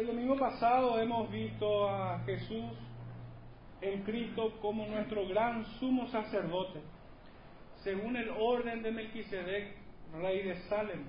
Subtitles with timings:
[0.00, 2.72] El domingo pasado hemos visto a Jesús
[3.82, 6.80] en Cristo como nuestro gran sumo sacerdote,
[7.84, 9.76] según el orden de Melquisedec,
[10.14, 11.04] rey de Salem,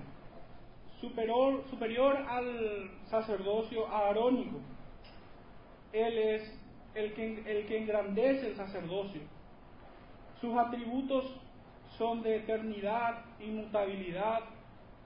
[1.00, 4.60] superior, superior al sacerdocio aarónico.
[5.94, 6.60] Él es
[6.94, 9.22] el que, el que engrandece el sacerdocio.
[10.38, 11.34] Sus atributos
[11.96, 14.40] son de eternidad, inmutabilidad,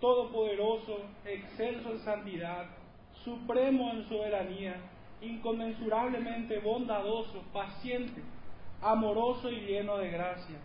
[0.01, 2.67] todopoderoso, excelso en santidad,
[3.27, 4.77] supremo en soberanía,
[5.21, 8.23] inconmensurablemente bondadoso, paciente,
[8.81, 10.57] amoroso y lleno de gracia.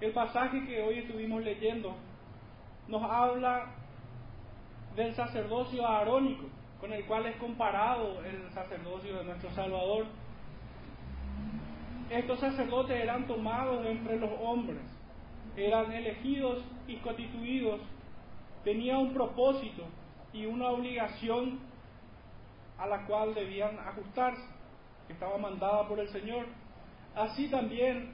[0.00, 1.96] El pasaje que hoy estuvimos leyendo
[2.86, 3.66] nos habla
[4.94, 6.46] del sacerdocio arónico,
[6.80, 10.06] con el cual es comparado el sacerdocio de nuestro Salvador.
[12.10, 14.82] Estos sacerdotes eran tomados entre los hombres,
[15.56, 17.80] eran elegidos y constituidos,
[18.62, 19.84] tenía un propósito
[20.32, 21.60] y una obligación
[22.78, 24.42] a la cual debían ajustarse,
[25.06, 26.46] que estaba mandada por el Señor.
[27.14, 28.12] Así también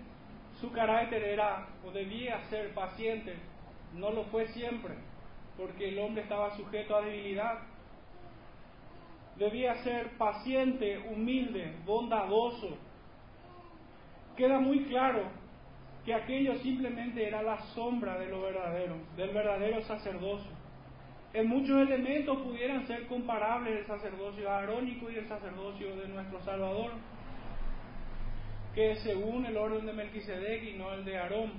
[0.60, 3.36] su carácter era o debía ser paciente,
[3.94, 4.94] no lo fue siempre,
[5.56, 7.58] porque el hombre estaba sujeto a debilidad.
[9.36, 12.70] Debía ser paciente, humilde, bondadoso.
[14.34, 15.24] Queda muy claro
[16.04, 20.55] que aquello simplemente era la sombra de lo verdadero, del verdadero sacerdocio.
[21.36, 26.92] En muchos elementos pudieran ser comparables el sacerdocio arónico y el sacerdocio de nuestro Salvador,
[28.74, 31.52] que según el orden de Melquisedec y no el de Aarón.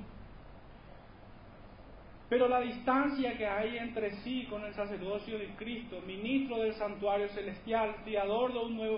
[2.27, 7.29] Pero la distancia que hay entre sí con el sacerdocio de Cristo, ministro del santuario
[7.29, 8.53] celestial, fiador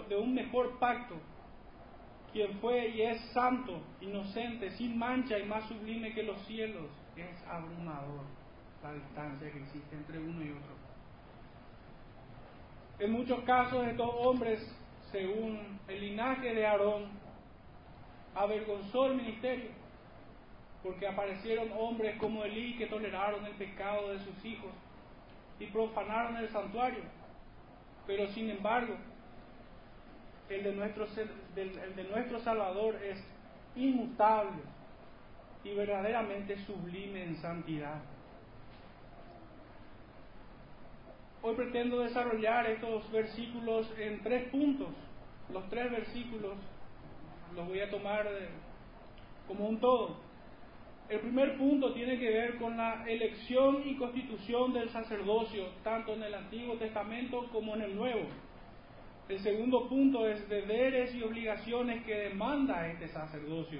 [0.07, 1.15] de un mejor pacto,
[2.31, 7.45] quien fue y es santo, inocente, sin mancha y más sublime que los cielos, es
[7.49, 8.38] abrumador
[8.83, 10.79] la distancia que existe entre uno y otro.
[12.99, 14.59] En muchos casos estos hombres,
[15.11, 17.07] según el linaje de Aarón,
[18.35, 19.71] avergonzó el ministerio
[20.83, 24.71] porque aparecieron hombres como Elí que toleraron el pecado de sus hijos
[25.59, 27.03] y profanaron el santuario.
[28.07, 28.95] Pero sin embargo,
[30.49, 31.05] el de nuestro,
[31.55, 33.23] el de nuestro Salvador es
[33.75, 34.61] inmutable
[35.63, 38.01] y verdaderamente sublime en santidad.
[41.41, 44.89] Hoy pretendo desarrollar estos versículos en tres puntos.
[45.53, 46.57] Los tres versículos
[47.55, 48.27] los voy a tomar
[49.47, 50.17] como un todo.
[51.07, 56.23] El primer punto tiene que ver con la elección y constitución del sacerdocio, tanto en
[56.23, 58.27] el Antiguo Testamento como en el Nuevo.
[59.29, 63.79] El segundo punto es deberes y obligaciones que demanda este sacerdocio.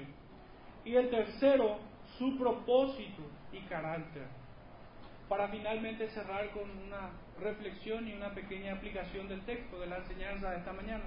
[0.84, 1.78] Y el tercero,
[2.16, 3.22] su propósito
[3.52, 4.26] y carácter.
[5.28, 7.10] Para finalmente cerrar con una
[7.40, 11.04] reflexión y una pequeña aplicación del texto de la enseñanza de esta mañana.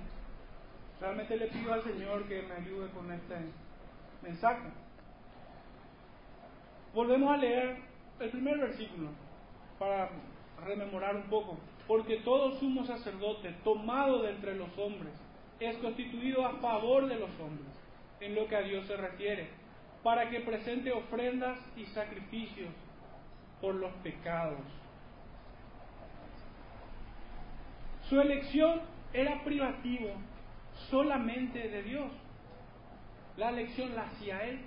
[0.99, 3.35] Realmente le pido al Señor que me ayude con este
[4.21, 4.69] mensaje.
[6.93, 7.77] Volvemos a leer
[8.19, 9.09] el primer versículo
[9.79, 10.09] para
[10.65, 11.57] rememorar un poco.
[11.87, 15.13] Porque todo sumo sacerdote tomado de entre los hombres
[15.59, 17.67] es constituido a favor de los hombres,
[18.19, 19.49] en lo que a Dios se refiere,
[20.01, 22.69] para que presente ofrendas y sacrificios
[23.59, 24.82] por los pecados.
[28.13, 28.79] Su elección
[29.11, 30.09] era privativo
[30.91, 32.11] solamente de Dios.
[33.37, 34.59] La elección la hacía Él.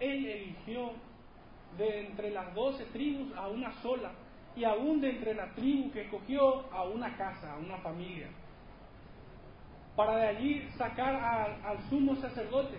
[0.00, 0.92] Él eligió
[1.76, 4.12] de entre las doce tribus a una sola,
[4.56, 8.28] y aún de entre la tribu que escogió a una casa, a una familia,
[9.94, 11.16] para de allí sacar
[11.66, 12.78] al sumo sacerdote.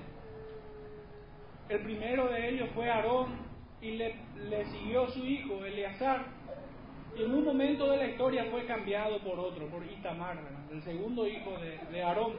[1.70, 3.38] El primero de ellos fue Aarón
[3.82, 4.16] y le,
[4.72, 6.26] siguió su hijo, Eleazar,
[7.18, 10.38] en un momento de la historia fue cambiado por otro, por Itamar,
[10.72, 12.34] el segundo hijo de, de Aarón.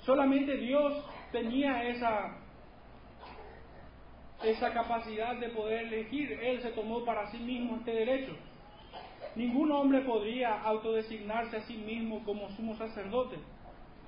[0.00, 2.38] Solamente Dios tenía esa
[4.42, 6.32] esa capacidad de poder elegir.
[6.42, 8.32] Él se tomó para sí mismo este derecho.
[9.34, 13.36] Ningún hombre podría autodesignarse a sí mismo como sumo sacerdote.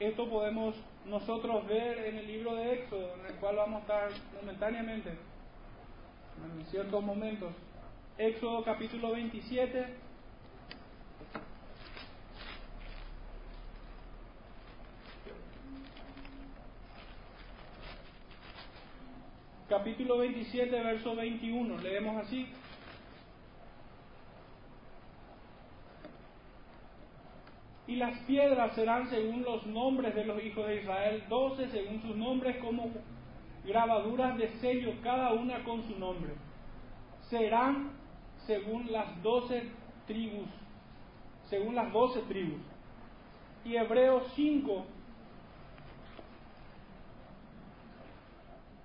[0.00, 0.74] Esto podemos
[1.06, 4.10] nosotros ver en el libro de Éxodo, en el cual vamos a estar
[4.40, 5.16] momentáneamente,
[6.42, 7.52] en ciertos momentos.
[8.18, 9.86] Éxodo capítulo 27,
[19.68, 21.78] capítulo 27, verso 21.
[21.78, 22.46] Leemos así.
[27.86, 32.16] Y las piedras serán según los nombres de los hijos de Israel, doce según sus
[32.16, 32.90] nombres como
[33.64, 36.34] grabaduras de sello, cada una con su nombre.
[37.28, 37.90] Serán
[38.46, 39.70] según las doce
[40.06, 40.48] tribus,
[41.48, 42.60] según las doce tribus.
[43.64, 44.84] Y Hebreos 5,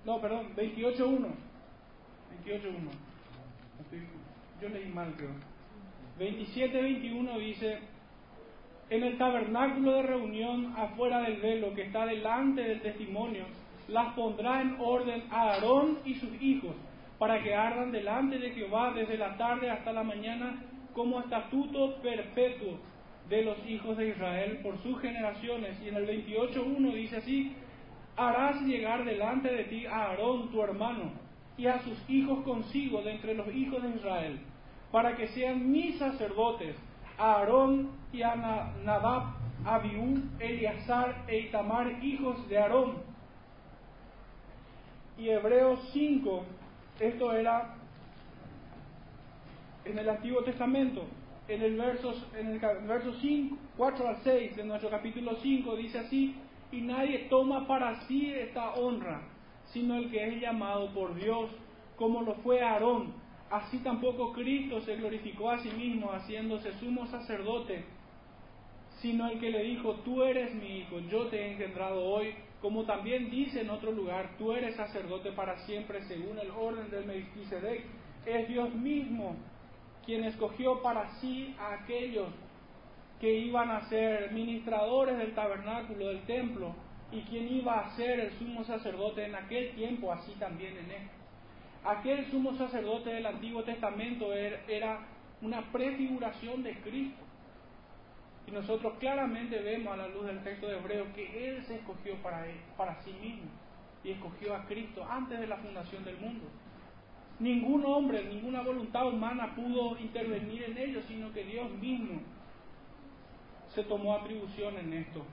[0.06, 1.28] no, perdón, 28.1,
[2.46, 2.90] 28.1,
[4.62, 5.30] yo leí mal creo.
[6.18, 7.78] 27.21 dice,
[8.90, 13.44] en el tabernáculo de reunión afuera del velo que está delante del testimonio,
[13.90, 16.74] las pondrá en orden a Aarón y sus hijos,
[17.18, 20.62] para que ardan delante de Jehová desde la tarde hasta la mañana
[20.94, 22.78] como estatuto perpetuo
[23.28, 25.80] de los hijos de Israel por sus generaciones.
[25.82, 27.54] Y en el 28.1 dice así,
[28.16, 31.12] harás llegar delante de ti a Aarón tu hermano
[31.56, 34.40] y a sus hijos consigo de entre los hijos de Israel,
[34.90, 36.74] para que sean mis sacerdotes,
[37.18, 38.34] a Aarón y a
[38.82, 39.34] Nadab,
[39.64, 43.09] Abiú, Eleazar e Itamar, hijos de Aarón.
[45.20, 46.44] Y Hebreos 5,
[46.98, 47.74] esto era
[49.84, 51.04] en el Antiguo Testamento,
[51.46, 55.98] en el verso, en el verso 5, 4 al 6 de nuestro capítulo 5, dice
[55.98, 56.36] así,
[56.72, 59.20] y nadie toma para sí esta honra,
[59.66, 61.50] sino el que es llamado por Dios,
[61.96, 63.12] como lo fue Aarón.
[63.50, 67.84] Así tampoco Cristo se glorificó a sí mismo, haciéndose sumo sacerdote,
[69.00, 72.84] sino el que le dijo, tú eres mi hijo, yo te he engendrado hoy, como
[72.84, 77.84] también dice en otro lugar, tú eres sacerdote para siempre según el orden del Melquisedec.
[78.26, 79.36] Es Dios mismo
[80.04, 82.28] quien escogió para sí a aquellos
[83.20, 86.74] que iban a ser ministradores del tabernáculo, del templo,
[87.12, 91.08] y quien iba a ser el sumo sacerdote en aquel tiempo, así también en él.
[91.84, 95.06] Aquel sumo sacerdote del Antiguo Testamento er, era
[95.42, 97.24] una prefiguración de Cristo.
[98.46, 102.16] Y nosotros claramente vemos a la luz del texto de Hebreo que Él se escogió
[102.22, 103.50] para, él, para sí mismo
[104.02, 106.46] y escogió a Cristo antes de la fundación del mundo.
[107.38, 112.20] Ningún hombre, ninguna voluntad humana pudo intervenir en ello, sino que Dios mismo
[113.68, 115.24] se tomó atribución en esto.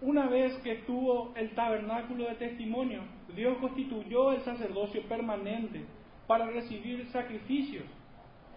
[0.00, 3.02] Una vez que tuvo el tabernáculo de testimonio,
[3.36, 5.84] Dios constituyó el sacerdocio permanente
[6.26, 7.84] para recibir sacrificios.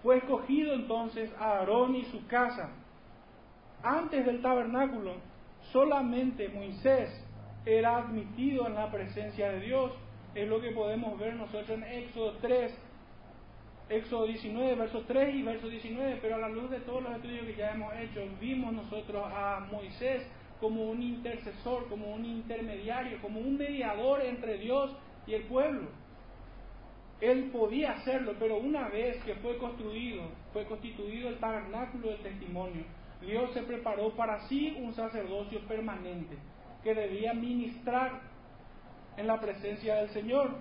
[0.01, 2.71] Fue escogido entonces a Aarón y su casa.
[3.85, 5.13] Antes del tabernáculo,
[5.71, 7.07] solamente Moisés
[7.67, 9.91] era admitido en la presencia de Dios.
[10.33, 12.75] Es lo que podemos ver nosotros en Éxodo 3,
[13.89, 17.45] Éxodo 19, verso 3 y verso 19, pero a la luz de todos los estudios
[17.45, 20.27] que ya hemos hecho, vimos nosotros a Moisés
[20.59, 24.97] como un intercesor, como un intermediario, como un mediador entre Dios
[25.27, 25.89] y el pueblo.
[27.21, 30.23] Él podía hacerlo, pero una vez que fue construido,
[30.53, 32.83] fue constituido el tabernáculo del testimonio,
[33.25, 36.37] Dios se preparó para sí un sacerdocio permanente
[36.83, 38.21] que debía ministrar
[39.17, 40.51] en la presencia del Señor.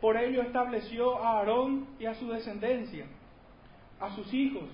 [0.00, 3.06] Por ello estableció a Aarón y a su descendencia,
[4.00, 4.64] a sus hijos,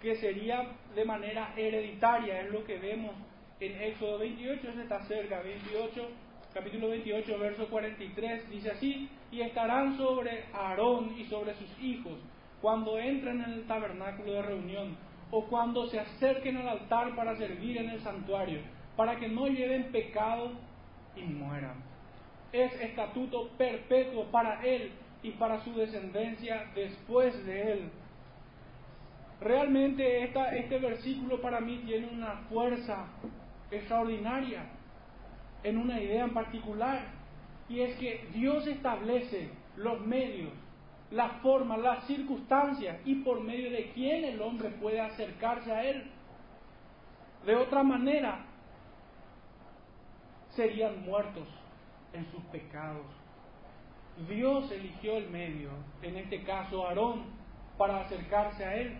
[0.00, 3.12] que sería de manera hereditaria, es lo que vemos
[3.58, 6.08] en Éxodo 28, se está cerca, 28,
[6.54, 12.14] capítulo 28, verso 43, dice así, y estarán sobre Aarón y sobre sus hijos
[12.60, 14.96] cuando entren en el tabernáculo de reunión
[15.36, 18.60] o cuando se acerquen al altar para servir en el santuario,
[18.96, 20.52] para que no lleven pecado
[21.14, 21.74] y mueran.
[22.52, 24.92] Es estatuto perpetuo para él
[25.22, 27.90] y para su descendencia después de él.
[29.38, 33.04] Realmente esta, este versículo para mí tiene una fuerza
[33.70, 34.64] extraordinaria
[35.62, 37.08] en una idea en particular,
[37.68, 40.52] y es que Dios establece los medios,
[41.10, 46.10] las formas, las circunstancias y por medio de quién el hombre puede acercarse a Él.
[47.44, 48.44] De otra manera,
[50.50, 51.46] serían muertos
[52.12, 53.06] en sus pecados.
[54.28, 55.70] Dios eligió el medio,
[56.02, 57.24] en este caso Aarón,
[57.76, 58.98] para acercarse a Él.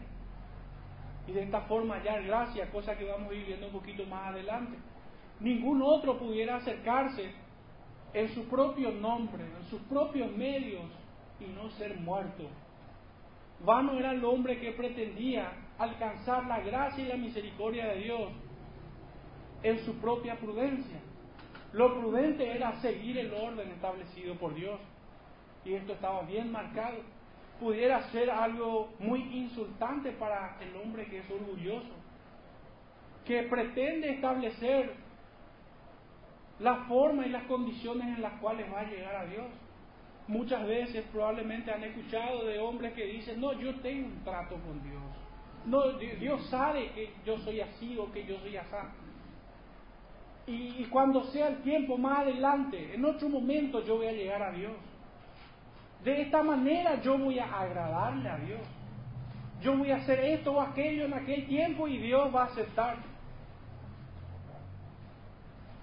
[1.27, 4.29] Y de esta forma hallar gracia, cosa que vamos a ir viendo un poquito más
[4.29, 4.77] adelante.
[5.41, 7.33] Ningún otro pudiera acercarse
[8.13, 10.85] en su propio nombre, en sus propios medios,
[11.41, 12.45] y no ser muerto.
[13.65, 18.31] Vano era el hombre que pretendía alcanzar la gracia y la misericordia de Dios
[19.63, 20.99] en su propia prudencia.
[21.73, 24.81] Lo prudente era seguir el orden establecido por Dios.
[25.65, 26.99] Y esto estaba bien marcado.
[27.61, 31.95] Pudiera ser algo muy insultante para el hombre que es orgulloso,
[33.25, 34.95] que pretende establecer
[36.61, 39.47] la forma y las condiciones en las cuales va a llegar a Dios.
[40.29, 44.83] Muchas veces probablemente han escuchado de hombres que dicen, no, yo tengo un trato con
[44.83, 45.03] Dios.
[45.65, 48.77] No, Dios sabe que yo soy así o que yo soy así
[50.47, 54.53] y, cuando sea el tiempo más adelante, en otro momento yo voy a llegar a
[54.53, 54.75] Dios.
[56.05, 58.61] De esta manera yo voy a agradarle a Dios.
[59.61, 62.99] yo voy a hacer esto o aquello en aquel tiempo y Dios va a aceptar.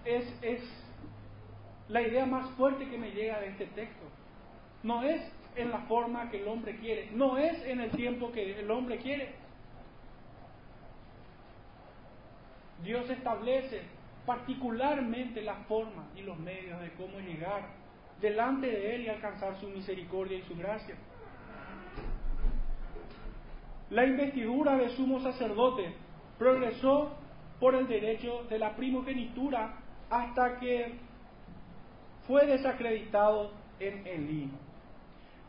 [0.05, 0.61] Es, es
[1.89, 4.02] la idea más fuerte que me llega de este texto.
[4.83, 5.21] No es
[5.55, 8.97] en la forma que el hombre quiere, no es en el tiempo que el hombre
[8.97, 9.33] quiere.
[12.83, 13.81] Dios establece
[14.25, 17.69] particularmente la forma y los medios de cómo llegar
[18.21, 20.95] delante de Él y alcanzar su misericordia y su gracia.
[23.89, 25.93] La investidura de sumo sacerdote
[26.37, 27.11] progresó
[27.59, 29.75] por el derecho de la primogenitura
[30.09, 30.95] hasta que
[32.27, 34.49] fue desacreditado en Elí,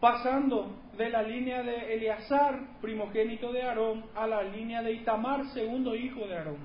[0.05, 0.67] pasando
[0.99, 6.27] de la línea de Eleazar, primogénito de Aarón, a la línea de Itamar, segundo hijo
[6.27, 6.59] de Aarón.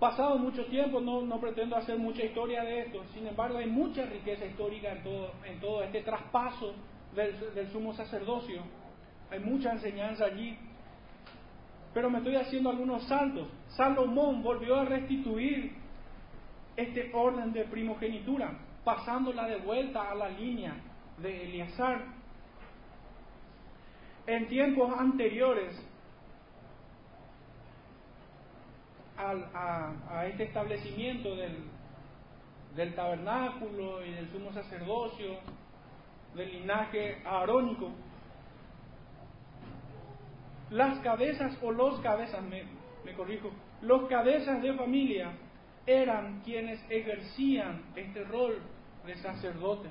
[0.00, 4.06] Pasado mucho tiempo, no, no pretendo hacer mucha historia de esto, sin embargo hay mucha
[4.06, 6.72] riqueza histórica en todo, en todo este traspaso
[7.14, 8.62] del, del sumo sacerdocio,
[9.30, 10.56] hay mucha enseñanza allí,
[11.92, 13.48] pero me estoy haciendo algunos saltos.
[13.76, 15.74] Salomón volvió a restituir
[16.74, 18.50] este orden de primogenitura,
[18.82, 20.74] pasándola de vuelta a la línea
[21.18, 22.04] de Eleazar.
[24.26, 25.78] En tiempos anteriores,
[29.16, 31.56] a, este establecimiento del,
[32.74, 35.38] del tabernáculo y del sumo sacerdocio,
[36.34, 37.90] del linaje arónico,
[40.70, 42.64] las cabezas o los cabezas, me,
[43.04, 43.50] me, corrijo,
[43.82, 45.32] los cabezas de familia
[45.86, 48.58] eran quienes ejercían este rol
[49.06, 49.90] de sacerdote.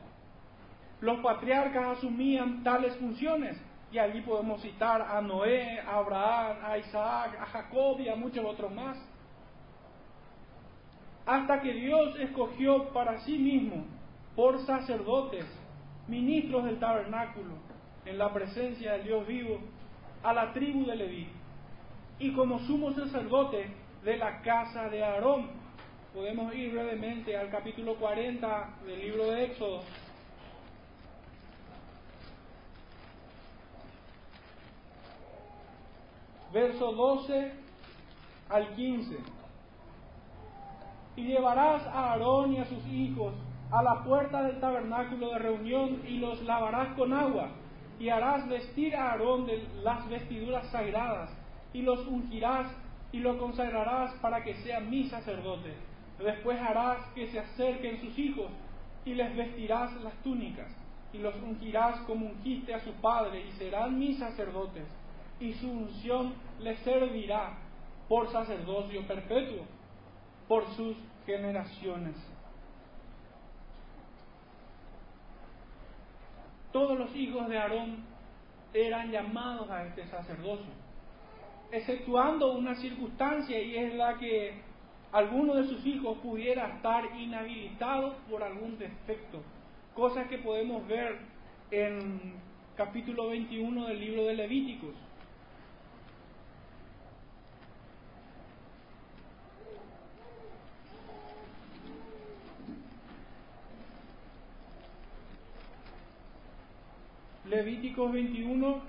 [1.04, 7.38] Los patriarcas asumían tales funciones y allí podemos citar a Noé, a Abraham, a Isaac,
[7.42, 8.98] a Jacob y a muchos otros más
[11.26, 13.86] hasta que Dios escogió para sí mismo
[14.34, 15.46] por sacerdotes,
[16.08, 17.56] ministros del tabernáculo,
[18.06, 19.60] en la presencia del Dios vivo,
[20.24, 21.28] a la tribu de Leví,
[22.20, 23.68] y como sumo sacerdote
[24.04, 25.52] de la casa de Aarón.
[26.14, 29.82] Podemos ir brevemente al capítulo 40 del libro de Éxodo.
[36.54, 37.52] Verso 12
[38.50, 39.18] al 15
[41.16, 43.34] y llevarás a Aarón y a sus hijos
[43.72, 47.50] a la puerta del tabernáculo de reunión y los lavarás con agua,
[48.00, 51.32] y harás vestir a Aarón de las vestiduras sagradas,
[51.74, 52.68] y los ungirás
[53.12, 55.74] y lo consagrarás para que sea mi sacerdote.
[56.20, 58.52] Después harás que se acerquen sus hijos,
[59.06, 60.72] y les vestirás las túnicas,
[61.12, 64.86] y los ungirás como ungiste a su padre, y serán mis sacerdotes,
[65.40, 67.58] y su unción les servirá
[68.08, 69.66] por sacerdocio perpetuo
[70.48, 72.16] por sus generaciones.
[76.72, 78.04] Todos los hijos de Aarón
[78.74, 80.72] eran llamados a este sacerdocio,
[81.72, 84.62] exceptuando una circunstancia y es la que
[85.12, 89.44] alguno de sus hijos pudiera estar inhabilitado por algún defecto,
[89.94, 91.20] cosa que podemos ver
[91.70, 92.34] en
[92.76, 94.96] capítulo 21 del libro de Levíticos.
[107.46, 108.82] Levíticos 21,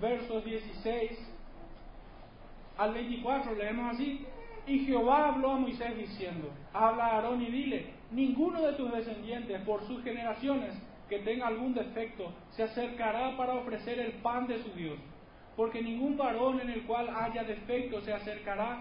[0.00, 1.32] versos 16
[2.78, 4.24] al 24, leemos así.
[4.68, 9.60] Y Jehová habló a Moisés diciendo, habla a Aarón y dile, ninguno de tus descendientes
[9.62, 10.74] por sus generaciones
[11.08, 14.98] que tenga algún defecto se acercará para ofrecer el pan de su Dios,
[15.56, 18.80] porque ningún varón en el cual haya defecto se acercará,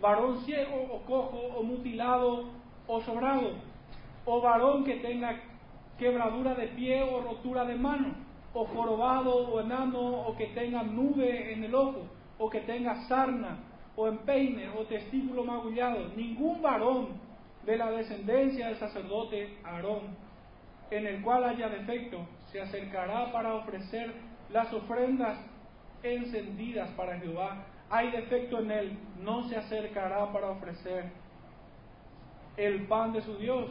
[0.00, 2.48] varón ciego o cojo o mutilado
[2.86, 3.52] o sobrado,
[4.24, 5.38] o varón que tenga
[6.00, 8.14] quebradura de pie o rotura de mano,
[8.54, 13.58] o jorobado o enano, o que tenga nube en el ojo, o que tenga sarna,
[13.94, 16.08] o empeine, o testículo magullado.
[16.16, 17.20] Ningún varón
[17.66, 20.16] de la descendencia del sacerdote Aarón,
[20.90, 24.12] en el cual haya defecto, se acercará para ofrecer
[24.50, 25.38] las ofrendas
[26.02, 27.66] encendidas para Jehová.
[27.90, 31.10] Hay defecto en él, no se acercará para ofrecer
[32.56, 33.66] el pan de su Dios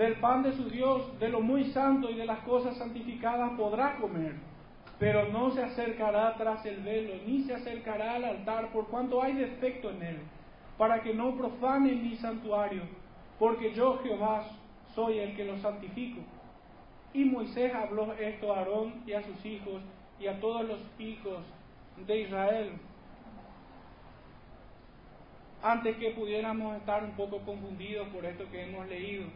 [0.00, 3.96] del pan de su Dios, de lo muy santo y de las cosas santificadas podrá
[3.96, 4.34] comer,
[4.98, 9.34] pero no se acercará tras el velo, ni se acercará al altar, por cuanto hay
[9.34, 10.18] defecto en él,
[10.78, 12.84] para que no profane mi santuario,
[13.38, 14.46] porque yo Jehová
[14.94, 16.22] soy el que lo santifico.
[17.12, 19.82] Y Moisés habló esto a Aarón y a sus hijos
[20.18, 21.40] y a todos los hijos
[22.06, 22.72] de Israel,
[25.62, 29.26] antes que pudiéramos estar un poco confundidos por esto que hemos leído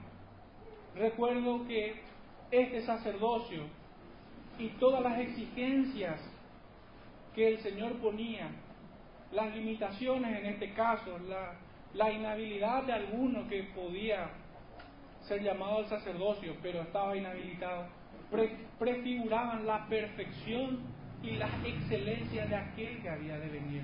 [0.96, 2.00] recuerdo que
[2.50, 3.62] este sacerdocio
[4.58, 6.20] y todas las exigencias
[7.34, 8.50] que el Señor ponía,
[9.32, 14.30] las limitaciones en este caso, la, inhabilidad de alguno que podía
[15.22, 17.86] ser llamado al sacerdocio, pero estaba inhabilitado,
[18.78, 20.80] prefiguraban la perfección
[21.22, 23.82] y la excelencia de aquel que había de venir.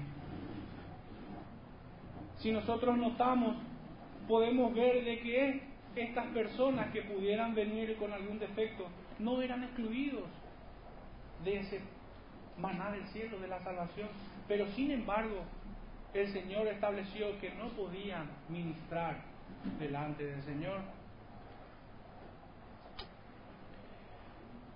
[2.37, 3.57] Si nosotros notamos,
[4.29, 8.87] podemos ver de que estas personas que pudieran venir con algún defecto
[9.19, 10.25] no eran excluidos
[11.45, 11.81] de ese
[12.59, 14.09] maná del cielo, de la salvación,
[14.47, 15.43] pero sin embargo
[16.15, 19.17] el Señor estableció que no podían ministrar
[19.79, 20.81] delante del Señor.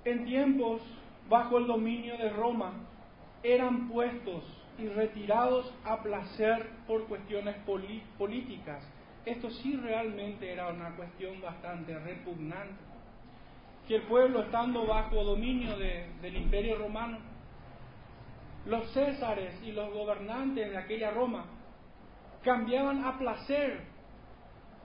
[0.05, 0.83] En tiempos
[1.29, 2.73] bajo el dominio de Roma
[3.43, 4.45] eran puestos
[4.79, 7.57] y retirados a placer por cuestiones
[8.19, 8.83] políticas.
[9.25, 12.83] Esto sí realmente era una cuestión bastante repugnante.
[13.89, 17.19] Que el pueblo, estando bajo dominio del imperio romano,
[18.67, 21.45] los césares y los gobernantes de aquella Roma
[22.43, 23.81] cambiaban a placer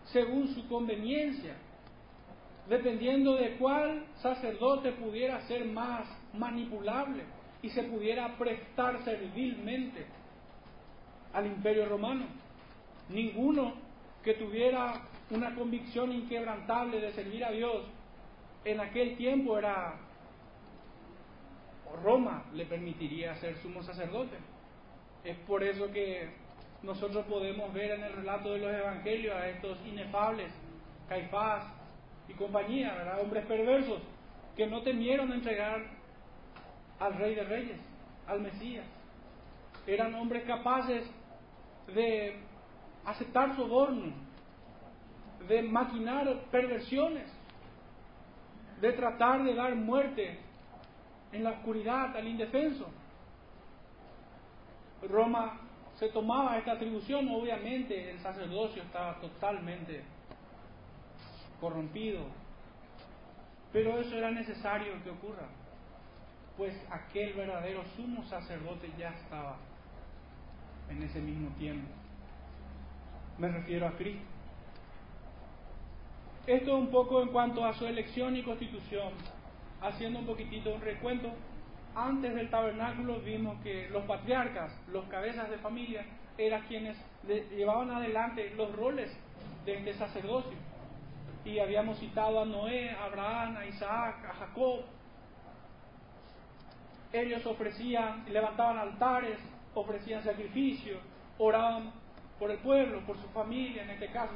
[0.05, 1.55] según su conveniencia,
[2.67, 7.24] dependiendo de cuál sacerdote pudiera ser más manipulable
[7.62, 10.05] y se pudiera prestar servilmente
[11.34, 12.25] al imperio romano.
[13.10, 13.88] Ninguno
[14.24, 17.86] que tuviera una convicción inquebrantable de servir a Dios
[18.66, 19.96] en aquel tiempo era
[22.04, 24.38] Roma le permitiría ser sumo sacerdote.
[25.24, 26.30] Es por eso que
[26.84, 30.52] nosotros podemos ver en el relato de los evangelios a estos inefables,
[31.08, 31.66] Caifás
[32.28, 33.22] y compañía, ¿verdad?
[33.22, 34.02] hombres perversos,
[34.56, 35.82] que no temieron entregar
[37.00, 37.80] al Rey de Reyes,
[38.28, 38.86] al Mesías.
[39.88, 41.10] Eran hombres capaces
[41.88, 42.38] de
[43.10, 44.13] aceptar soborno,
[45.48, 47.32] de maquinar perversiones,
[48.82, 50.39] de tratar de dar muerte
[51.32, 52.88] en la oscuridad al indefenso.
[55.08, 55.60] Roma
[55.95, 60.04] se tomaba esta atribución, obviamente el sacerdocio estaba totalmente
[61.60, 62.26] corrompido,
[63.72, 65.48] pero eso era necesario que ocurra,
[66.58, 69.58] pues aquel verdadero sumo sacerdote ya estaba
[70.89, 71.99] en ese mismo tiempo.
[73.39, 74.21] Me refiero a Cristo.
[76.45, 79.13] Esto un poco en cuanto a su elección y constitución
[79.82, 81.30] haciendo un poquitito un recuento,
[81.95, 86.06] antes del tabernáculo vimos que los patriarcas, los cabezas de familia,
[86.38, 86.97] eran quienes
[87.28, 89.12] llevaban adelante los roles
[89.65, 90.58] de este sacerdocio.
[91.45, 94.82] Y habíamos citado a Noé, a Abraham, a Isaac, a Jacob.
[97.12, 99.39] Ellos ofrecían, levantaban altares,
[99.73, 100.99] ofrecían sacrificios,
[101.38, 101.91] oraban
[102.39, 104.34] por el pueblo, por su familia en este caso.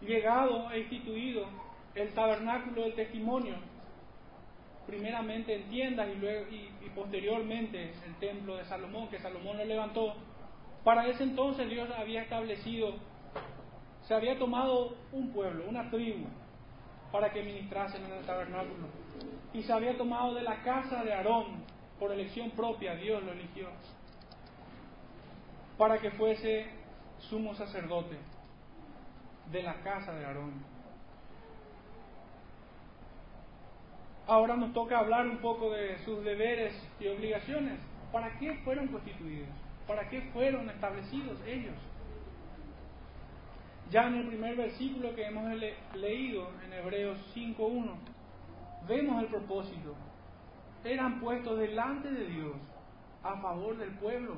[0.00, 1.46] Llegado e instituido
[1.94, 3.54] el tabernáculo del testimonio,
[4.86, 10.14] primeramente en tiendas y, luego, y, posteriormente el templo de Salomón, que Salomón lo levantó.
[10.82, 12.94] Para ese entonces Dios había establecido,
[14.02, 16.26] se había tomado un pueblo, una tribu,
[17.12, 18.88] para que ministrasen en el tabernáculo.
[19.52, 21.64] Y se había tomado de la casa de Aarón,
[21.98, 23.68] por elección propia, Dios lo eligió,
[25.78, 26.66] para que fuese
[27.30, 28.18] sumo sacerdote
[29.50, 30.52] de la casa de Aarón.
[34.26, 37.78] Ahora nos toca hablar un poco de sus deberes y obligaciones.
[38.12, 39.48] ¿Para qué fueron constituidos?
[39.86, 41.74] ¿Para qué fueron establecidos ellos?
[43.90, 45.44] Ya en el primer versículo que hemos
[45.94, 47.94] leído, en Hebreos 5.1,
[48.86, 49.94] vemos el propósito.
[50.84, 52.52] Eran puestos delante de Dios
[53.22, 54.36] a favor del pueblo.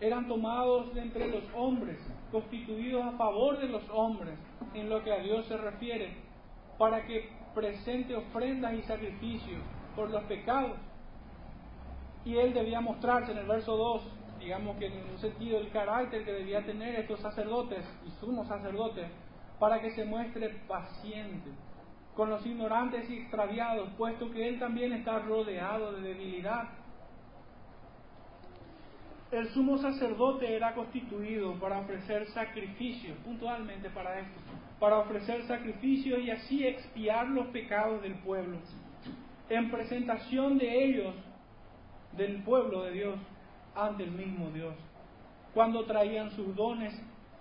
[0.00, 1.98] Eran tomados de entre los hombres,
[2.30, 4.38] constituidos a favor de los hombres,
[4.74, 6.16] en lo que a Dios se refiere,
[6.78, 9.60] para que presente ofrendas y sacrificios
[9.94, 10.76] por los pecados.
[12.24, 14.02] Y él debía mostrarse en el verso 2,
[14.40, 19.06] digamos que en un sentido el carácter que debía tener estos sacerdotes y sumos sacerdotes,
[19.58, 21.50] para que se muestre paciente
[22.16, 26.68] con los ignorantes y extraviados, puesto que él también está rodeado de debilidad.
[29.32, 34.38] El sumo sacerdote era constituido para ofrecer sacrificios, puntualmente para esto,
[34.78, 38.58] para ofrecer sacrificios y así expiar los pecados del pueblo,
[39.48, 41.14] en presentación de ellos,
[42.14, 43.18] del pueblo de Dios,
[43.74, 44.74] ante el mismo Dios,
[45.54, 46.92] cuando traían sus dones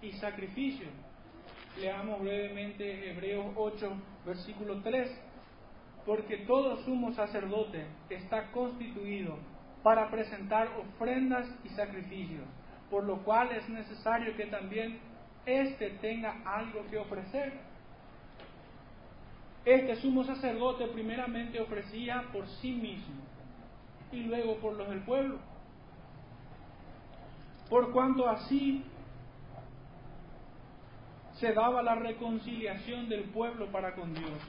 [0.01, 0.89] y sacrificios.
[1.77, 3.91] Leamos brevemente Hebreos 8,
[4.25, 5.09] versículo 3,
[6.05, 9.37] porque todo sumo sacerdote está constituido
[9.83, 12.45] para presentar ofrendas y sacrificios,
[12.89, 14.99] por lo cual es necesario que también
[15.45, 17.53] éste tenga algo que ofrecer.
[19.65, 23.21] Este sumo sacerdote primeramente ofrecía por sí mismo
[24.11, 25.39] y luego por los del pueblo.
[27.69, 28.83] Por cuanto así
[31.33, 34.39] se daba la reconciliación del pueblo para con Dios,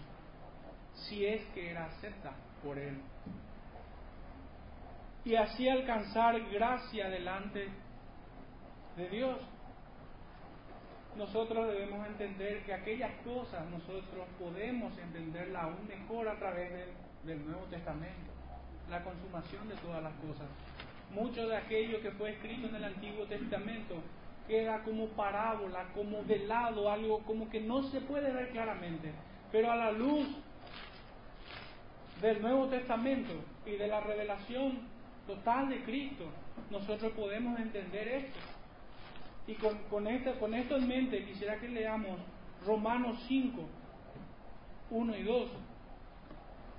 [0.95, 3.01] si es que era acepta por él.
[5.25, 7.69] Y así alcanzar gracia delante
[8.97, 9.39] de Dios.
[11.17, 16.89] Nosotros debemos entender que aquellas cosas nosotros podemos entenderlas aún mejor a través del,
[17.25, 18.33] del Nuevo Testamento,
[18.91, 20.49] la consumación de todas las cosas.
[21.13, 24.03] Mucho de aquello que fue escrito en el Antiguo Testamento
[24.49, 29.13] queda como parábola, como velado, algo como que no se puede ver claramente.
[29.53, 30.27] Pero a la luz
[32.21, 33.33] del Nuevo Testamento
[33.67, 34.91] y de la revelación
[35.27, 36.25] total de Cristo,
[36.71, 38.39] nosotros podemos entender esto.
[39.47, 42.19] Y con, con, esto, con esto en mente quisiera que leamos
[42.65, 43.63] Romanos 5,
[44.91, 45.51] 1 y 2.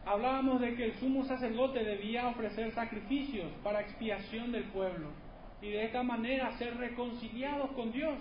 [0.05, 5.09] Hablábamos de que el sumo sacerdote debía ofrecer sacrificios para expiación del pueblo
[5.61, 8.17] y de esta manera ser reconciliados con Dios.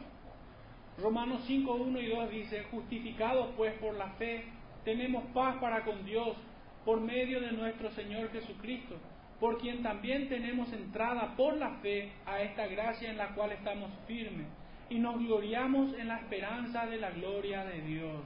[0.99, 4.45] Romanos 5, 1 y 2 dice, justificados pues por la fe,
[4.85, 6.37] tenemos paz para con Dios
[6.85, 8.97] por medio de nuestro Señor Jesucristo,
[9.42, 13.90] por quien también tenemos entrada por la fe a esta gracia en la cual estamos
[14.07, 14.46] firmes
[14.88, 18.22] y nos gloriamos en la esperanza de la gloria de Dios.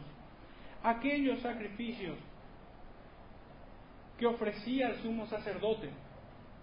[0.83, 2.19] Aquellos sacrificios
[4.19, 5.89] que ofrecía el sumo sacerdote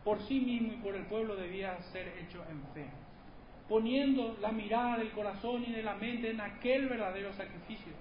[0.03, 2.91] por sí mismo y por el pueblo debía ser hecho en fe,
[3.67, 7.93] poniendo la mirada del corazón y de la mente en aquel verdadero sacrificio,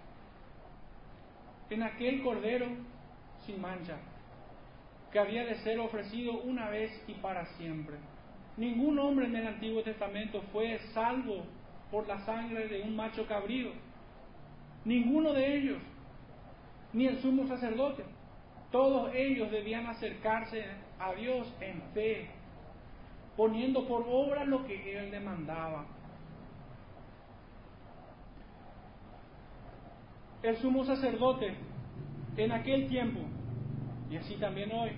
[1.71, 2.67] en aquel cordero
[3.47, 3.97] sin mancha,
[5.13, 7.97] que había de ser ofrecido una vez y para siempre.
[8.57, 11.45] Ningún hombre en el Antiguo Testamento fue salvo
[11.91, 13.71] por la sangre de un macho cabrío.
[14.85, 15.79] Ninguno de ellos,
[16.93, 18.05] ni el sumo sacerdote.
[18.71, 20.65] Todos ellos debían acercarse
[20.99, 22.31] a Dios en fe,
[23.37, 25.87] poniendo por obra lo que Él demandaba.
[30.43, 31.55] El sumo sacerdote
[32.37, 33.21] en aquel tiempo,
[34.13, 34.91] y así también hoy,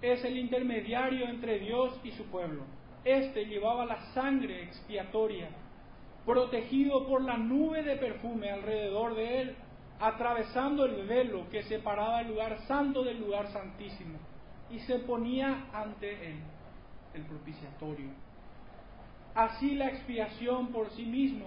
[0.00, 2.62] es el intermediario entre Dios y su pueblo.
[3.04, 5.50] Este llevaba la sangre expiatoria,
[6.24, 9.56] protegido por la nube de perfume alrededor de él
[10.00, 14.18] atravesando el velo que separaba el lugar santo del lugar santísimo,
[14.70, 16.38] y se ponía ante él,
[17.14, 18.10] el propiciatorio.
[19.34, 21.46] Así la expiación por sí mismo,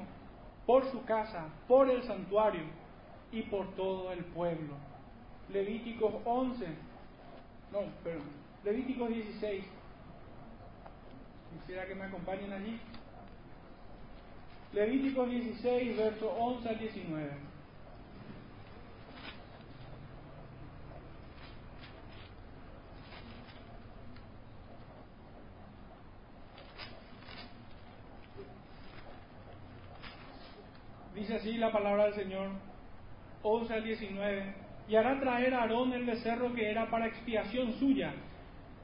[0.66, 2.66] por su casa, por el santuario
[3.32, 4.91] y por todo el pueblo.
[5.52, 6.66] Levíticos 11,
[7.72, 9.64] no, perdón, Levíticos 16.
[11.60, 12.80] Quisiera que me acompañen allí.
[14.74, 17.32] Levíticos 16, verso 11 al 19.
[31.16, 32.50] Dice así la palabra del Señor,
[33.44, 34.56] 11 al 19,
[34.88, 38.14] y hará traer a Aarón el becerro que era para expiación suya,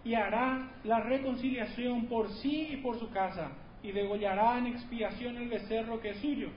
[0.03, 3.51] y hará la reconciliación por sí y por su casa,
[3.83, 6.49] y degollará en expiación el becerro que es suyo.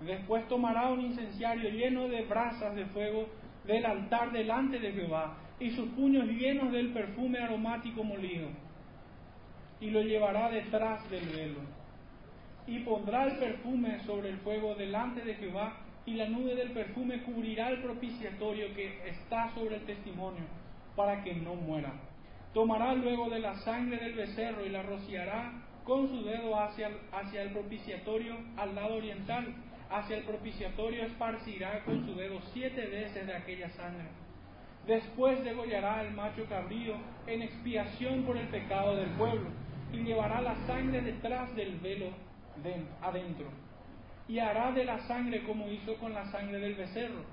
[0.00, 3.28] Después tomará un incenciario lleno de brasas de fuego
[3.64, 8.48] del altar delante de Jehová, y sus puños llenos del perfume aromático molido,
[9.80, 11.78] y lo llevará detrás del velo
[12.68, 17.22] y pondrá el perfume sobre el fuego delante de Jehová, y la nube del perfume
[17.22, 20.44] cubrirá el propiciatorio que está sobre el testimonio,
[20.96, 21.92] para que no muera.
[22.54, 25.52] Tomará luego de la sangre del becerro y la rociará
[25.84, 29.54] con su dedo hacia, hacia el propiciatorio al lado oriental.
[29.90, 34.08] Hacia el propiciatorio esparcirá con su dedo siete veces de aquella sangre.
[34.86, 36.94] Después degollará el macho cabrío
[37.26, 39.50] en expiación por el pecado del pueblo,
[39.92, 42.06] y llevará la sangre detrás del velo
[43.02, 43.67] adentro.
[44.28, 47.24] Y hará de la sangre como hizo con la sangre del becerro,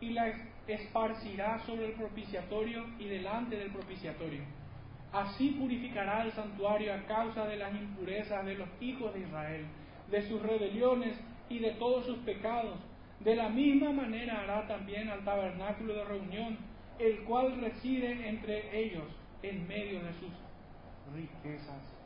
[0.00, 0.32] y la
[0.66, 4.42] esparcirá sobre el propiciatorio y delante del propiciatorio.
[5.12, 9.66] Así purificará el santuario a causa de las impurezas de los hijos de Israel,
[10.10, 12.78] de sus rebeliones y de todos sus pecados.
[13.20, 16.58] De la misma manera hará también al tabernáculo de reunión,
[16.98, 19.04] el cual reside entre ellos
[19.42, 20.30] en medio de sus
[21.14, 21.98] riquezas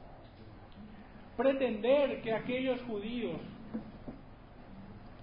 [1.36, 3.40] pretender que aquellos judíos,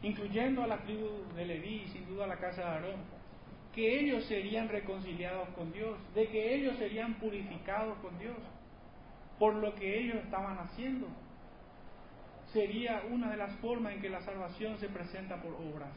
[0.01, 3.19] incluyendo a la tribu de Leví y sin duda a la casa de Aarón,
[3.73, 8.37] que ellos serían reconciliados con Dios, de que ellos serían purificados con Dios
[9.39, 11.07] por lo que ellos estaban haciendo,
[12.51, 15.89] sería una de las formas en que la salvación se presenta por obras.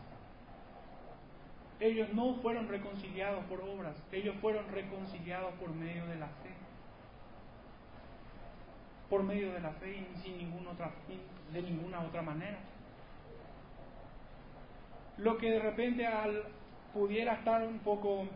[1.81, 6.51] ellos no fueron reconciliados por obras, ellos fueron reconciliados por medio de la fe.
[9.11, 10.93] Por medio de la fe y sin ninguna otra,
[11.53, 12.61] de ninguna otra manera.
[15.23, 16.43] Lo que de repente al,
[16.93, 18.27] pudiera estar un poco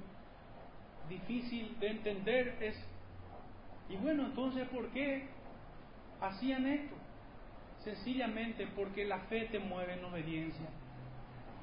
[1.09, 2.77] difícil de entender es,
[3.88, 5.27] y bueno, entonces, ¿por qué
[6.20, 6.94] hacían esto?
[7.81, 10.68] Sencillamente porque la fe te mueve en obediencia.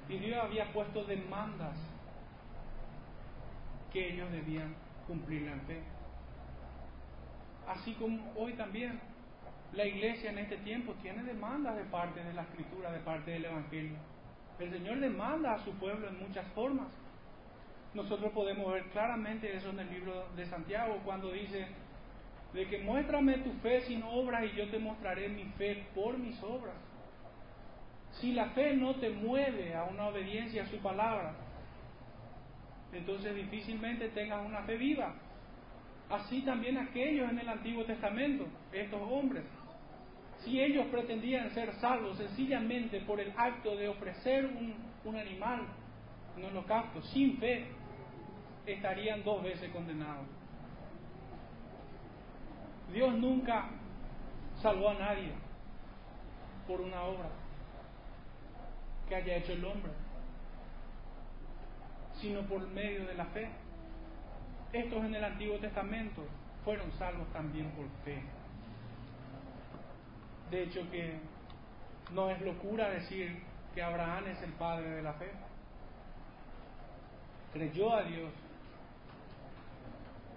[0.10, 1.78] Y Dios había puesto demandas
[3.94, 4.76] que ellos debían
[5.08, 5.82] cumplir en fe.
[7.66, 9.00] Así como hoy también
[9.72, 13.46] la iglesia en este tiempo tiene demandas de parte de la escritura, de parte del
[13.46, 14.12] Evangelio.
[14.60, 16.88] El Señor demanda a su pueblo en muchas formas.
[17.94, 21.68] Nosotros podemos ver claramente eso en el libro de Santiago cuando dice
[22.54, 26.42] de que muéstrame tu fe sin obras y yo te mostraré mi fe por mis
[26.44, 26.76] obras.
[28.12, 31.34] Si la fe no te mueve a una obediencia a su palabra,
[32.92, 35.16] entonces difícilmente tengas una fe viva.
[36.10, 39.44] Así también aquellos en el Antiguo Testamento, estos hombres,
[40.44, 44.76] si ellos pretendían ser salvos sencillamente por el acto de ofrecer un,
[45.06, 45.62] un animal,
[46.36, 47.66] un holocausto, sin fe,
[48.66, 50.26] estarían dos veces condenados.
[52.92, 53.70] Dios nunca
[54.62, 55.32] salvó a nadie
[56.68, 57.30] por una obra
[59.08, 59.92] que haya hecho el hombre,
[62.22, 63.50] sino por medio de la fe.
[64.72, 66.24] Estos en el Antiguo Testamento
[66.64, 68.22] fueron salvos también por fe.
[70.54, 71.16] De hecho que
[72.13, 73.42] no es locura decir
[73.74, 75.32] que Abraham es el padre de la fe.
[77.54, 78.32] Creyó a Dios.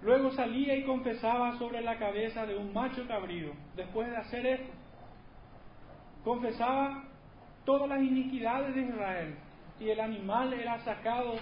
[0.01, 3.51] Luego salía y confesaba sobre la cabeza de un macho cabrío.
[3.75, 4.73] Después de hacer esto,
[6.23, 7.03] confesaba
[7.63, 9.35] todas las iniquidades de Israel.
[9.79, 11.35] Y el animal era sacado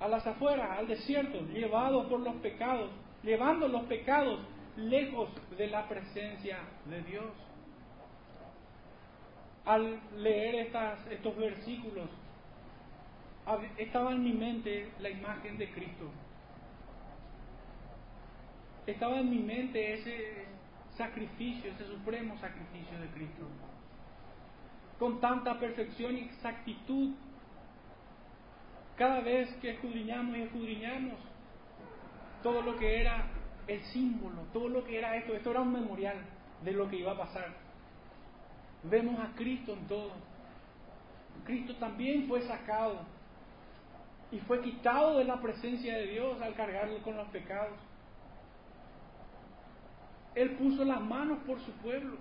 [0.00, 2.90] a las afueras, al desierto, llevado por los pecados,
[3.22, 4.40] llevando los pecados
[4.76, 7.32] lejos de la presencia de Dios.
[9.64, 12.08] Al leer estas, estos versículos,
[13.76, 16.10] estaba en mi mente la imagen de Cristo.
[18.86, 20.46] Estaba en mi mente ese
[20.96, 23.46] sacrificio, ese supremo sacrificio de Cristo.
[24.98, 27.14] Con tanta perfección y exactitud.
[28.96, 31.18] Cada vez que escudriñamos y escudriñamos
[32.42, 33.24] todo lo que era
[33.66, 36.16] el símbolo, todo lo que era esto, esto era un memorial
[36.62, 37.54] de lo que iba a pasar.
[38.84, 40.12] Vemos a Cristo en todo.
[41.44, 43.00] Cristo también fue sacado
[44.30, 47.78] y fue quitado de la presencia de Dios al cargarlo con los pecados.
[50.34, 52.16] Él puso las manos por su pueblo,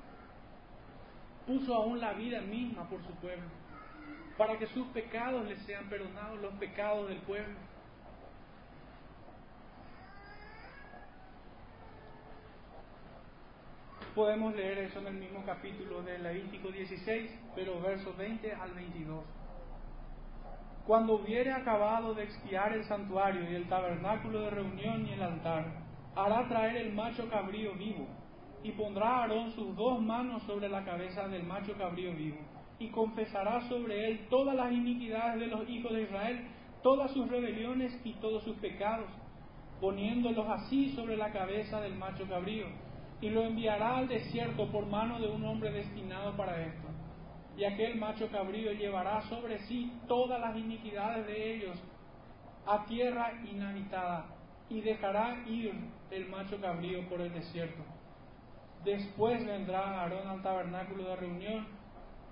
[1.47, 3.47] puso aún la vida misma por su pueblo,
[4.37, 7.55] para que sus pecados les sean perdonados, los pecados del pueblo.
[14.15, 19.23] Podemos leer eso en el mismo capítulo de Levítico 16, pero versos 20 al 22.
[20.85, 25.65] Cuando hubiere acabado de expiar el santuario y el tabernáculo de reunión y el altar,
[26.13, 28.05] hará traer el macho cabrío vivo,
[28.63, 32.39] y pondrá a Aarón sus dos manos sobre la cabeza del macho cabrío vivo,
[32.79, 36.47] y confesará sobre él todas las iniquidades de los hijos de Israel,
[36.83, 39.09] todas sus rebeliones y todos sus pecados,
[39.79, 42.90] poniéndolos así sobre la cabeza del macho cabrío
[43.21, 46.87] y lo enviará al desierto por mano de un hombre destinado para esto.
[47.55, 51.77] Y aquel macho cabrío llevará sobre sí todas las iniquidades de ellos
[52.65, 54.25] a tierra inhabitada
[54.69, 55.73] y dejará ir
[56.09, 57.83] el macho cabrío por el desierto.
[58.83, 61.67] Después vendrá Aarón al tabernáculo de reunión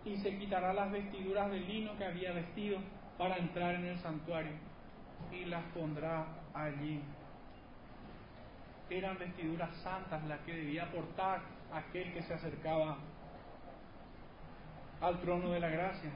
[0.05, 2.79] y se quitará las vestiduras de lino que había vestido
[3.17, 4.53] para entrar en el santuario
[5.31, 7.01] y las pondrá allí
[8.89, 12.97] eran vestiduras santas las que debía portar aquel que se acercaba
[15.01, 16.11] al trono de la gracia.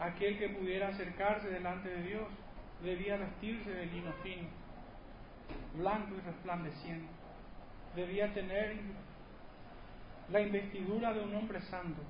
[0.00, 2.28] Aquel que pudiera acercarse delante de Dios
[2.82, 4.48] debía vestirse de lino fino,
[5.74, 7.08] blanco y resplandeciente.
[7.96, 8.76] Debía tener
[10.30, 12.00] la investidura de un hombre santo.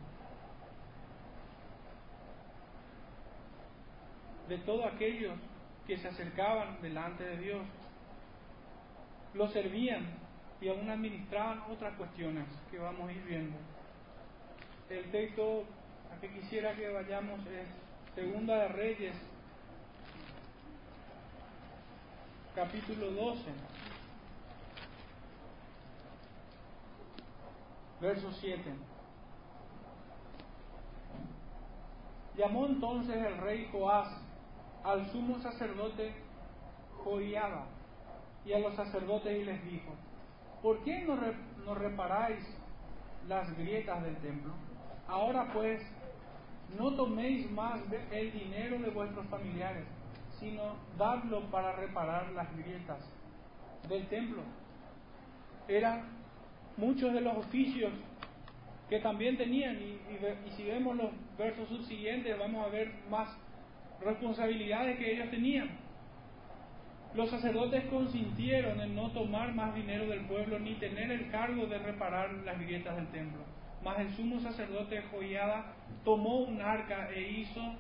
[4.49, 5.35] De todos aquellos
[5.87, 7.63] que se acercaban delante de Dios,
[9.35, 10.07] lo servían
[10.61, 13.57] y aún administraban otras cuestiones que vamos a ir viendo.
[14.91, 15.65] El texto
[16.13, 17.67] a que quisiera que vayamos es
[18.15, 19.15] Segunda de Reyes,
[22.55, 23.43] capítulo 12,
[28.01, 28.63] verso 7.
[32.37, 34.09] Llamó entonces el rey Joás
[34.85, 36.13] al sumo sacerdote
[37.05, 37.78] Joiada
[38.49, 39.95] y a los sacerdotes y les dijo,
[40.63, 42.39] ¿por qué no, reparáis
[43.29, 44.55] las grietas del templo?
[45.07, 45.83] Ahora pues,
[46.79, 47.81] no toméis más
[48.11, 49.85] el dinero de vuestros familiares,
[50.41, 52.99] sino dadlo para reparar las grietas
[53.87, 54.43] del templo.
[55.67, 56.05] Eran
[56.79, 57.93] muchos de los oficios
[58.89, 60.01] que también tenían, y,
[60.57, 63.29] si vemos los versos subsiguientes vamos a ver más
[64.01, 65.88] responsabilidades que ellos tenían.
[67.19, 71.77] Los sacerdotes consintieron en no tomar más dinero del pueblo ni tener el cargo de
[71.77, 73.41] reparar las grietas del templo.
[73.83, 77.75] Mas el sumo sacerdote Joiada tomó un arca e hizo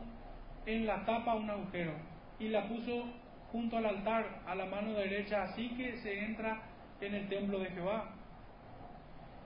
[0.66, 1.92] en la tapa un agujero
[2.40, 3.04] y la puso
[3.52, 6.60] junto al altar a la mano derecha, así que se entra
[7.00, 8.10] en el templo de Jehová.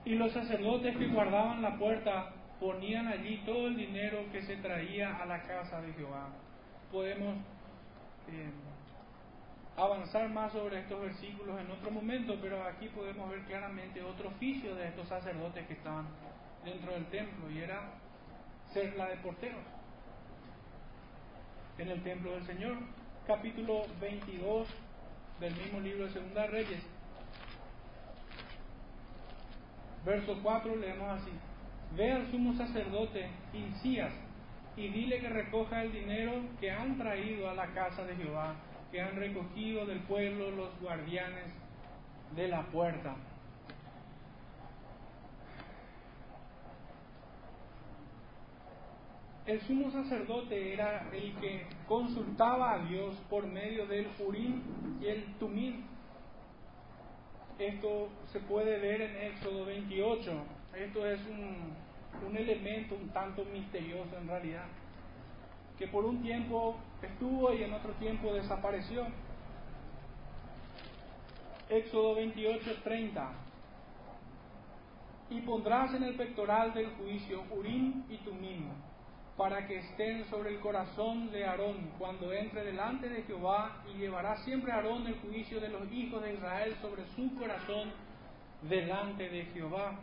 [0.05, 5.17] Y los sacerdotes que guardaban la puerta ponían allí todo el dinero que se traía
[5.17, 6.29] a la casa de Jehová.
[6.91, 7.37] Podemos
[8.31, 8.49] eh,
[9.75, 14.75] avanzar más sobre estos versículos en otro momento, pero aquí podemos ver claramente otro oficio
[14.75, 16.07] de estos sacerdotes que estaban
[16.63, 17.91] dentro del templo y era
[18.71, 19.63] ser la de porteros
[21.77, 22.77] en el templo del Señor.
[23.25, 24.67] Capítulo 22
[25.39, 26.83] del mismo libro de Segunda Reyes.
[30.05, 31.31] Verso 4 leemos así.
[31.95, 34.13] Ve al sumo sacerdote Hilcías
[34.75, 38.55] y dile que recoja el dinero que han traído a la casa de Jehová,
[38.93, 41.51] que han recogido del pueblo los guardianes
[42.35, 43.15] de la puerta.
[49.47, 54.61] El sumo sacerdote era el que consultaba a Dios por medio del Urim
[55.01, 55.83] y el Tumim.
[57.57, 60.31] Esto se puede ver en Éxodo 28.
[60.77, 61.73] Esto es un,
[62.27, 64.65] un elemento un tanto misterioso en realidad,
[65.77, 69.07] que por un tiempo estuvo y en otro tiempo desapareció.
[71.69, 73.31] Éxodo 28, 30.
[75.29, 78.67] Y pondrás en el pectoral del juicio Urim y Tumim
[79.37, 84.37] para que estén sobre el corazón de Aarón cuando entre delante de Jehová y llevará
[84.37, 87.91] siempre Aarón el juicio de los hijos de Israel sobre su corazón
[88.61, 89.99] delante de Jehová.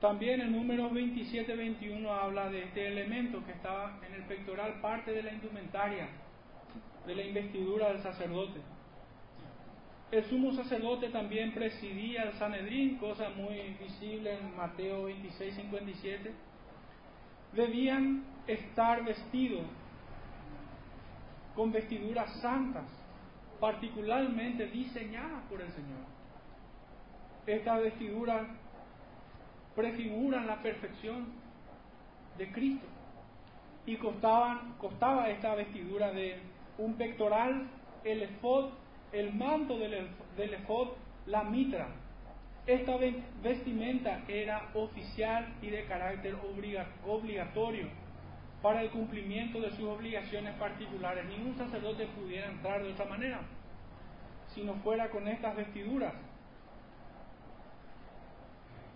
[0.00, 5.22] También el número 27-21 habla de este elemento que estaba en el pectoral, parte de
[5.22, 6.08] la indumentaria,
[7.06, 8.60] de la investidura del sacerdote.
[10.10, 16.32] El sumo sacerdote también presidía el Sanedrín, cosa muy visible en Mateo 26-57
[17.54, 19.64] debían estar vestidos
[21.54, 22.84] con vestiduras santas,
[23.60, 26.00] particularmente diseñadas por el Señor.
[27.46, 28.46] Estas vestiduras
[29.74, 31.26] prefiguran la perfección
[32.38, 32.86] de Cristo
[33.86, 36.38] y costaba esta vestidura de
[36.78, 37.68] un pectoral,
[38.02, 38.70] el efod,
[39.12, 40.08] el manto del,
[41.26, 41.88] la mitra,
[42.66, 42.96] esta
[43.42, 46.34] vestimenta era oficial y de carácter
[47.06, 47.88] obligatorio
[48.62, 51.26] para el cumplimiento de sus obligaciones particulares.
[51.26, 53.40] Ningún sacerdote pudiera entrar de otra manera
[54.54, 56.14] si no fuera con estas vestiduras.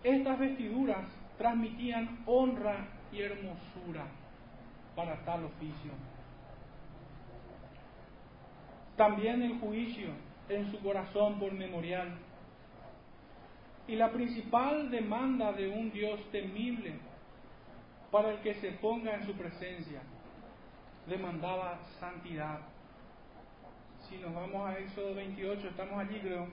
[0.08, 1.04] Estas vestiduras
[1.36, 4.06] transmitían honra y hermosura
[4.96, 5.92] para tal oficio.
[8.96, 10.08] También el juicio
[10.48, 12.08] en su corazón por memorial
[13.86, 16.94] y la principal demanda de un Dios temible
[18.10, 20.00] para el que se ponga en su presencia
[21.06, 22.60] demandaba santidad.
[24.08, 26.48] Si nos vamos a Éxodo 28, estamos allí creo,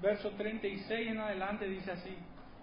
[0.00, 2.16] verso 36 en adelante dice así,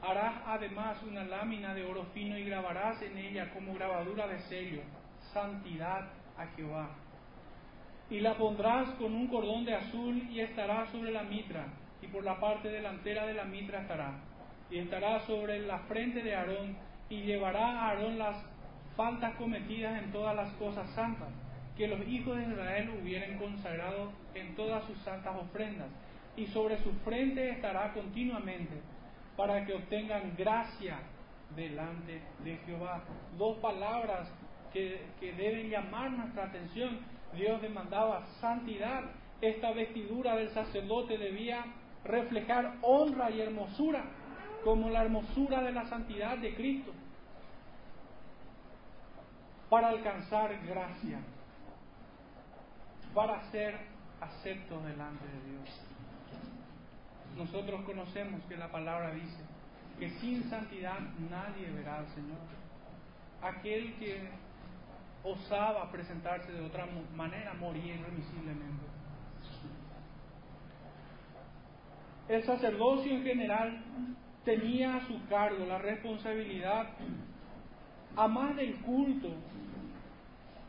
[0.04, 4.82] harás además una lámina de oro fino y grabarás en ella como grabadura de sello,
[5.32, 6.90] santidad a Jehová.
[8.10, 11.68] Y la pondrás con un cordón de azul y estará sobre la mitra
[12.02, 14.20] y por la parte delantera de la mitra estará.
[14.70, 16.76] Y estará sobre la frente de Aarón
[17.10, 18.36] y llevará a Aarón las
[18.98, 21.30] faltas cometidas en todas las cosas santas
[21.78, 25.88] que los hijos de Israel hubieran consagrado en todas sus santas ofrendas.
[26.36, 28.82] Y sobre su frente estará continuamente
[29.36, 31.00] para que obtengan gracia
[31.56, 33.04] delante de Jehová.
[33.38, 34.30] Dos palabras
[34.72, 37.00] que, deben llamar nuestra atención.
[37.34, 39.04] Dios demandaba santidad.
[39.42, 41.66] Esta vestidura del sacerdote debía
[42.04, 44.04] reflejar honra y hermosura
[44.64, 46.94] como la hermosura de la santidad de Cristo
[49.70, 51.20] para alcanzar gracia,
[53.14, 53.76] para ser
[54.22, 55.93] aceptos delante de Dios.
[57.38, 59.40] Nosotros conocemos que la palabra dice
[60.00, 62.40] que sin santidad nadie verá al Señor.
[63.42, 64.30] Aquel que
[65.24, 68.86] osaba presentarse de otra manera, moría irremisiblemente.
[72.28, 73.84] El sacerdocio en general
[74.46, 76.88] tenía a su cargo la responsabilidad,
[78.16, 79.30] a más del culto,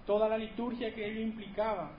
[0.07, 1.91] toda la liturgia que ello implicaba,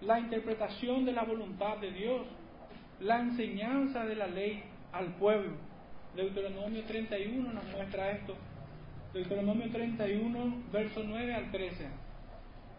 [0.00, 2.26] la interpretación de la voluntad de Dios,
[3.00, 5.52] la enseñanza de la ley al pueblo.
[6.14, 8.36] Deuteronomio 31 nos muestra esto.
[9.14, 11.88] Deuteronomio 31, verso 9 al 13.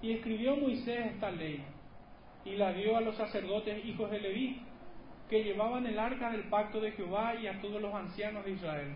[0.04, 1.64] Y escribió Moisés esta ley
[2.46, 4.62] y la dio a los sacerdotes hijos de Leví,
[5.30, 8.94] que llevaban el arca del pacto de Jehová y a todos los ancianos de Israel.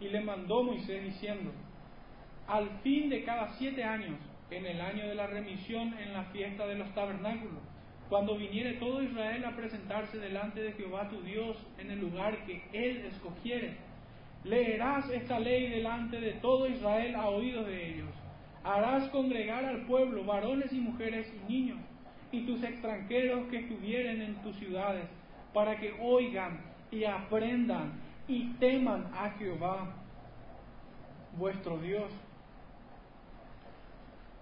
[0.00, 1.52] Y le mandó Moisés diciendo,
[2.46, 4.18] al fin de cada siete años,
[4.50, 7.62] en el año de la remisión, en la fiesta de los tabernáculos,
[8.08, 12.62] cuando viniere todo Israel a presentarse delante de Jehová tu Dios en el lugar que
[12.72, 13.76] Él escogiere,
[14.44, 18.08] leerás esta ley delante de todo Israel a oídos de ellos.
[18.62, 21.78] Harás congregar al pueblo, varones y mujeres y niños,
[22.32, 25.04] y tus extranjeros que estuvieren en tus ciudades,
[25.52, 29.94] para que oigan y aprendan y teman a Jehová,
[31.36, 32.10] vuestro Dios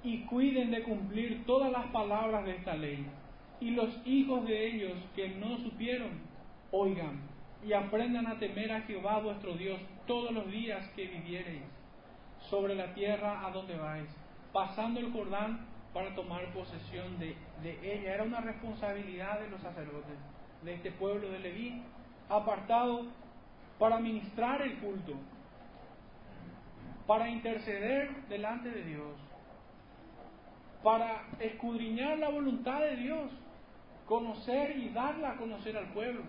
[0.04, 3.06] y cuiden de cumplir todas las palabras de esta ley.
[3.64, 6.10] Y los hijos de ellos que no supieron,
[6.70, 7.22] oigan
[7.66, 11.62] y aprendan a temer a Jehová vuestro Dios todos los días que viviereis
[12.50, 14.06] sobre la tierra a donde vais,
[14.52, 18.16] pasando el Jordán para tomar posesión de, ella.
[18.16, 20.18] Era una responsabilidad de los sacerdotes,
[20.62, 21.82] de este pueblo de Leví,
[22.28, 23.06] apartado
[23.78, 25.14] para ministrar el culto,
[27.06, 29.24] para interceder delante de Dios
[30.84, 33.30] para escudriñar la voluntad de Dios,
[34.06, 36.22] conocer y darla a conocer al pueblo.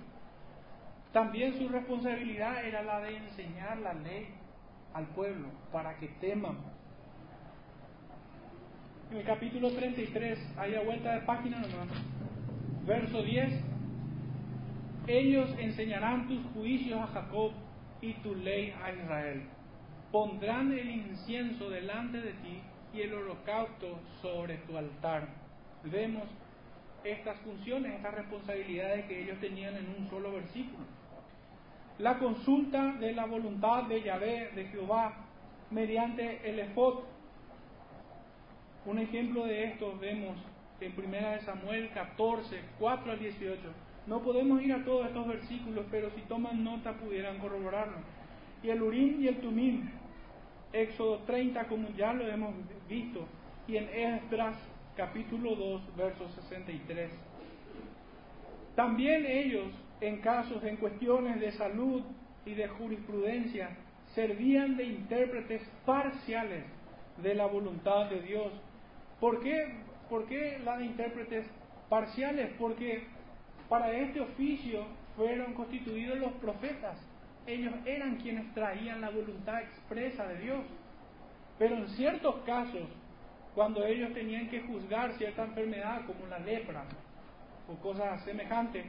[1.11, 4.27] También su responsabilidad era la de enseñar la ley
[4.93, 6.57] al pueblo para que teman.
[9.11, 11.87] En el capítulo 33, ahí a vuelta de página nomás,
[12.85, 13.63] verso 10,
[15.07, 17.51] ellos enseñarán tus juicios a Jacob
[18.01, 19.43] y tu ley a Israel.
[20.11, 22.61] Pondrán el incienso delante de ti
[22.93, 25.27] y el holocausto sobre tu altar.
[25.83, 26.23] Vemos
[27.05, 30.83] estas funciones, estas responsabilidades que ellos tenían en un solo versículo.
[31.99, 35.13] La consulta de la voluntad de Yahvé, de Jehová,
[35.69, 37.03] mediante el efod.
[38.85, 40.35] Un ejemplo de esto vemos
[40.81, 43.61] en 1 Samuel 14, 4 al 18.
[44.07, 47.97] No podemos ir a todos estos versículos, pero si toman nota pudieran corroborarlo.
[48.61, 49.89] Y el Urim y el Tumim,
[50.73, 52.53] Éxodo 30, como ya lo hemos
[52.87, 53.25] visto,
[53.67, 54.55] y en Esdras
[54.95, 57.11] capítulo 2, verso 63.
[58.75, 59.71] También ellos,
[60.01, 62.03] en casos, en cuestiones de salud
[62.45, 63.69] y de jurisprudencia,
[64.13, 66.65] servían de intérpretes parciales
[67.21, 68.51] de la voluntad de Dios.
[69.19, 69.75] ¿Por qué,
[70.09, 71.45] ¿Por qué la de intérpretes
[71.89, 72.51] parciales?
[72.59, 73.03] Porque
[73.69, 74.85] para este oficio
[75.15, 76.97] fueron constituidos los profetas
[77.47, 80.63] ellos eran quienes traían la voluntad expresa de Dios.
[81.59, 82.87] Pero en ciertos casos,
[83.55, 86.83] cuando ellos tenían que juzgar cierta enfermedad como la lepra
[87.69, 88.85] o cosas semejantes,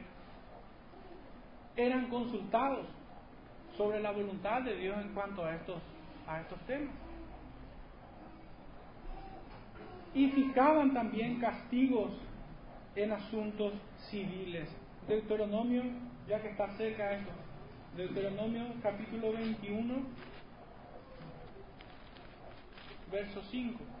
[1.77, 2.85] eran consultados
[3.77, 5.81] sobre la voluntad de Dios en cuanto a estos,
[6.27, 6.93] a estos temas.
[10.13, 12.11] Y fijaban también castigos
[12.95, 13.73] en asuntos
[14.09, 14.67] civiles.
[15.07, 15.83] Deuteronomio,
[16.27, 17.31] ya que está cerca esto,
[17.95, 19.93] Deuteronomio capítulo 21,
[23.11, 23.96] verso 5.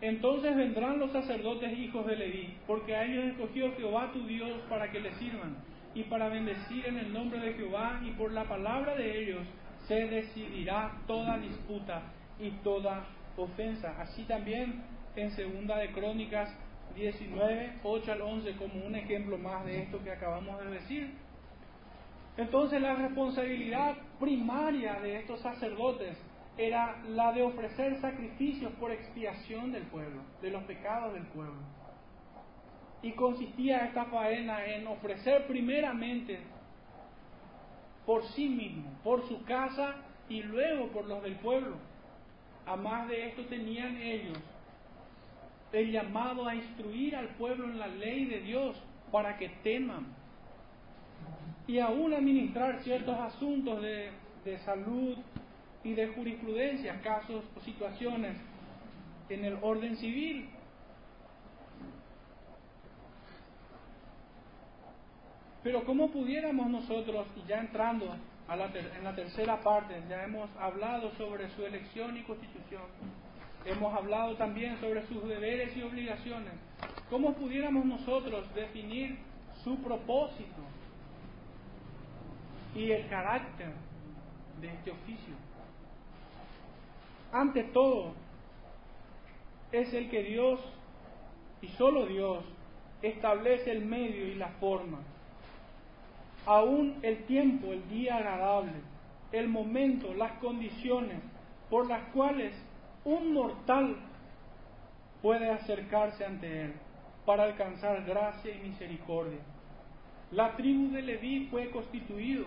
[0.00, 4.90] Entonces vendrán los sacerdotes hijos de Leví, porque a ellos escogió Jehová tu Dios para
[4.90, 5.56] que le sirvan,
[5.94, 9.46] y para bendecir en el nombre de Jehová, y por la palabra de ellos
[9.86, 12.02] se decidirá toda disputa
[12.38, 14.00] y toda ofensa.
[14.00, 14.82] Así también
[15.14, 16.54] en segunda de Crónicas
[16.94, 21.14] 19, 8 al 11 como un ejemplo más de esto que acabamos de decir.
[22.36, 26.16] Entonces la responsabilidad primaria de estos sacerdotes
[26.58, 31.60] era la de ofrecer sacrificios por expiación del pueblo, de los pecados del pueblo.
[33.02, 36.40] Y consistía esta faena en ofrecer primeramente
[38.06, 39.96] por sí mismo, por su casa
[40.28, 41.76] y luego por los del pueblo.
[42.64, 44.38] A más de esto tenían ellos
[45.72, 48.82] el llamado a instruir al pueblo en la ley de Dios
[49.12, 50.06] para que teman
[51.66, 54.10] y aún administrar ciertos asuntos de,
[54.44, 55.16] de salud
[55.86, 58.36] y de jurisprudencia, casos o situaciones
[59.28, 60.48] en el orden civil.
[65.62, 68.16] Pero ¿cómo pudiéramos nosotros, y ya entrando
[68.48, 72.82] en la tercera parte, ya hemos hablado sobre su elección y constitución.
[73.64, 76.52] Hemos hablado también sobre sus deberes y obligaciones.
[77.10, 79.18] ¿Cómo pudiéramos nosotros definir
[79.62, 80.62] su propósito
[82.74, 83.72] y el carácter
[84.60, 85.45] de este oficio?
[87.32, 88.12] Ante todo,
[89.72, 90.60] es el que Dios,
[91.60, 92.44] y solo Dios,
[93.02, 94.98] establece el medio y la forma.
[96.46, 98.72] Aún el tiempo, el día agradable,
[99.32, 101.18] el momento, las condiciones
[101.68, 102.54] por las cuales
[103.04, 103.96] un mortal
[105.20, 106.74] puede acercarse ante Él
[107.24, 109.40] para alcanzar gracia y misericordia.
[110.30, 112.44] La tribu de Leví fue constituido,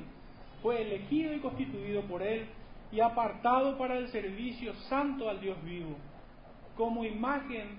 [0.62, 2.48] fue elegido y constituido por Él
[2.92, 5.96] y apartado para el servicio santo al Dios vivo,
[6.76, 7.78] como imagen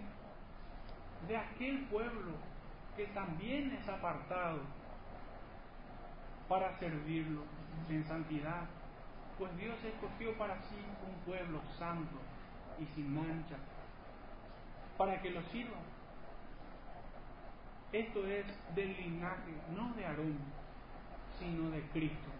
[1.26, 2.32] de aquel pueblo
[2.96, 4.60] que también es apartado
[6.48, 7.42] para servirlo
[7.88, 8.64] en santidad,
[9.38, 12.18] pues Dios escogió para sí un pueblo santo
[12.78, 13.56] y sin mancha,
[14.96, 15.78] para que lo sirva.
[17.92, 20.38] Esto es del linaje, no de Aarón,
[21.38, 22.30] sino de Cristo.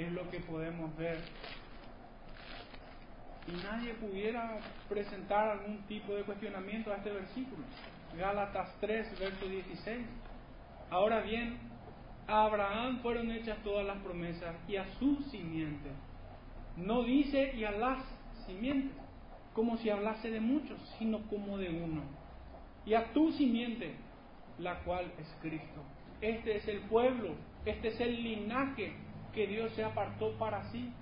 [0.00, 1.18] Es lo que podemos ver.
[3.46, 7.62] Y nadie pudiera presentar algún tipo de cuestionamiento a este versículo.
[8.16, 10.06] Gálatas 3, verso 16.
[10.88, 11.58] Ahora bien,
[12.26, 15.90] a Abraham fueron hechas todas las promesas y a su simiente.
[16.78, 18.02] No dice y a las
[18.46, 18.96] simientes,
[19.52, 22.00] como si hablase de muchos, sino como de uno.
[22.86, 23.96] Y a tu simiente,
[24.58, 25.82] la cual es Cristo.
[26.22, 27.34] Este es el pueblo,
[27.66, 28.94] este es el linaje
[29.32, 30.92] que Dios se apartó para sí,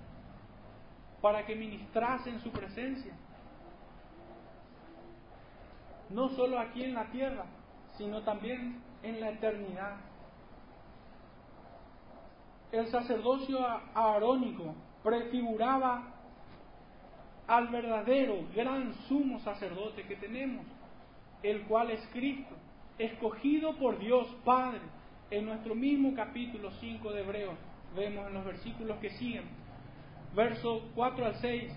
[1.21, 3.13] para que ministrase en su presencia.
[6.09, 7.45] No solo aquí en la tierra,
[7.97, 9.97] sino también en la eternidad.
[12.71, 13.59] El sacerdocio
[13.93, 16.15] aarónico prefiguraba
[17.47, 20.65] al verdadero gran sumo sacerdote que tenemos,
[21.41, 22.55] el cual es Cristo,
[22.97, 24.81] escogido por Dios Padre.
[25.31, 27.57] En nuestro mismo capítulo 5 de Hebreos,
[27.95, 29.43] vemos en los versículos que siguen,
[30.35, 31.71] versos 4 al 6,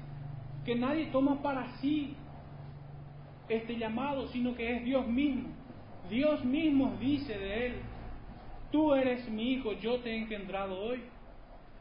[0.65, 2.17] que nadie toma para sí
[3.49, 5.49] este llamado, sino que es Dios mismo.
[6.09, 7.75] Dios mismo dice de él,
[8.71, 11.03] tú eres mi hijo, yo te he engendrado hoy,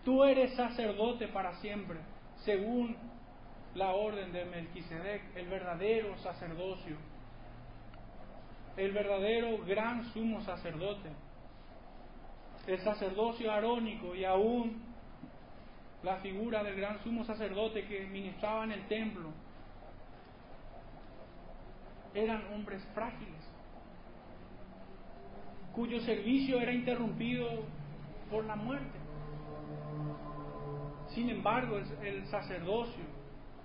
[0.03, 1.99] tú eres sacerdote para siempre,
[2.37, 2.95] según
[3.75, 6.97] la orden de Melquisedec, el verdadero sacerdocio,
[8.77, 11.09] el verdadero gran sumo sacerdote,
[12.67, 14.81] el sacerdocio arónico y aún
[16.03, 19.29] la figura del gran sumo sacerdote que ministraba en el templo,
[22.13, 23.39] eran hombres frágiles,
[25.73, 27.47] cuyo servicio era interrumpido
[28.29, 28.99] por la muerte.
[31.09, 33.03] Sin embargo, el sacerdocio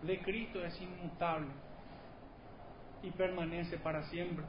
[0.02, 1.48] de Cristo es inmutable
[3.02, 4.44] y permanece para siempre.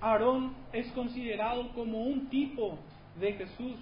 [0.00, 2.78] Aarón es considerado como un tipo
[3.18, 3.76] de Jesús.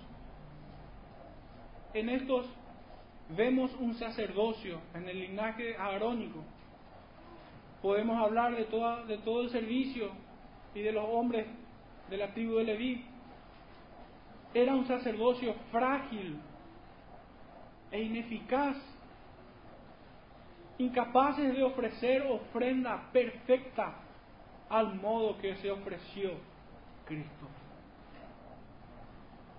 [1.95, 2.47] En estos
[3.37, 6.45] vemos un sacerdocio en el linaje aarónico.
[7.81, 10.11] Podemos hablar de, toda, de todo el servicio
[10.75, 11.47] y de los hombres
[12.09, 13.05] de la tribu de Leví.
[14.55, 16.39] Era un sacerdocio frágil
[17.91, 18.77] e ineficaz
[20.79, 23.95] incapaces de ofrecer ofrenda perfecta
[24.73, 26.31] al modo que se ofreció
[27.05, 27.47] Cristo.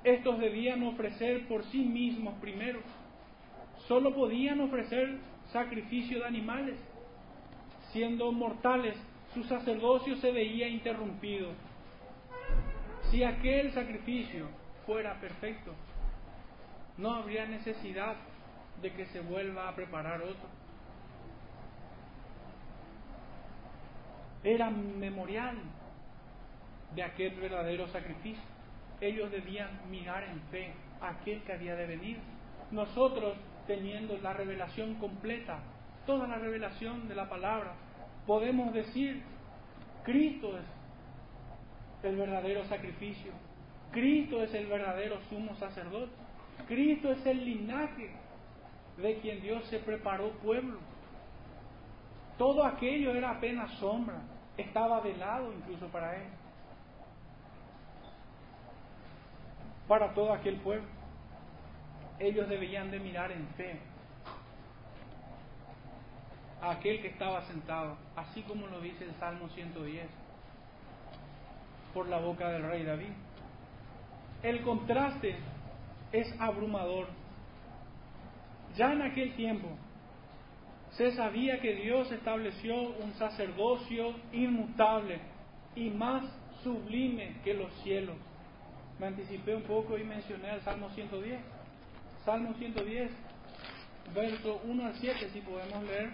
[0.03, 2.80] Estos debían ofrecer por sí mismos primero.
[3.88, 5.20] Solo podían ofrecer
[5.51, 6.80] sacrificio de animales.
[7.91, 8.97] Siendo mortales,
[9.36, 11.51] su sacerdocio se veía interrumpido.
[13.11, 14.47] Si aquel sacrificio
[14.88, 15.74] fuera perfecto,
[16.97, 18.16] no habría necesidad
[18.82, 20.62] de que se vuelva a preparar otro.
[24.43, 25.57] Era memorial
[26.95, 28.43] de aquel verdadero sacrificio.
[29.01, 32.19] Ellos debían mirar en fe a aquel que había de venir.
[32.71, 33.35] Nosotros,
[33.67, 35.59] teniendo la revelación completa,
[36.05, 37.73] toda la revelación de la palabra,
[38.25, 39.23] podemos decir,
[40.03, 40.65] Cristo es
[42.03, 43.31] el verdadero sacrificio,
[43.91, 46.11] Cristo es el verdadero sumo sacerdote,
[46.67, 48.11] Cristo es el linaje
[48.97, 50.79] de quien Dios se preparó pueblo.
[52.37, 54.21] Todo aquello era apenas sombra,
[54.58, 56.28] estaba velado incluso para él,
[59.88, 60.88] para todo aquel pueblo.
[62.20, 63.80] Ellos debían de mirar en fe
[66.62, 70.08] a aquel que estaba sentado, así como lo dice el Salmo 110,
[71.93, 73.12] por la boca del rey David.
[74.43, 75.36] El contraste
[76.12, 77.08] es abrumador.
[78.76, 79.70] Ya en aquel tiempo
[80.97, 85.19] se sabía que Dios estableció un sacerdocio inmutable
[85.75, 86.23] y más
[86.63, 88.15] sublime que los cielos.
[88.99, 91.39] Me anticipé un poco y mencioné el Salmo 110.
[92.23, 93.11] Salmo 110,
[94.13, 96.11] verso 1 al 7, si podemos leer.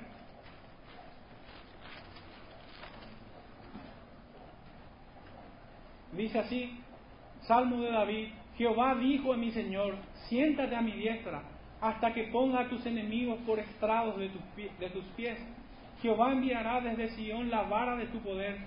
[6.14, 6.80] Dice así,
[7.42, 9.96] Salmo de David, Jehová dijo a mi Señor,
[10.30, 14.42] siéntate a mi diestra hasta que ponga a tus enemigos por estrados de tus,
[14.80, 15.40] de tus pies.
[16.02, 18.58] Jehová enviará desde Sión la vara de tu poder,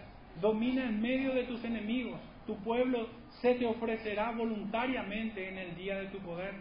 [0.41, 3.09] domina en medio de tus enemigos, tu pueblo
[3.41, 6.55] se te ofrecerá voluntariamente en el día de tu poder.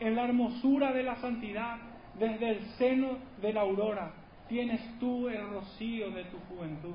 [0.00, 1.78] En la hermosura de la santidad,
[2.18, 4.12] desde el seno de la aurora,
[4.48, 6.94] tienes tú el rocío de tu juventud.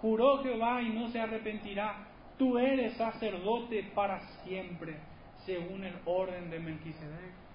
[0.00, 2.06] Juró Jehová y no se arrepentirá,
[2.38, 4.96] tú eres sacerdote para siempre,
[5.44, 7.47] según el orden de Melquisedec.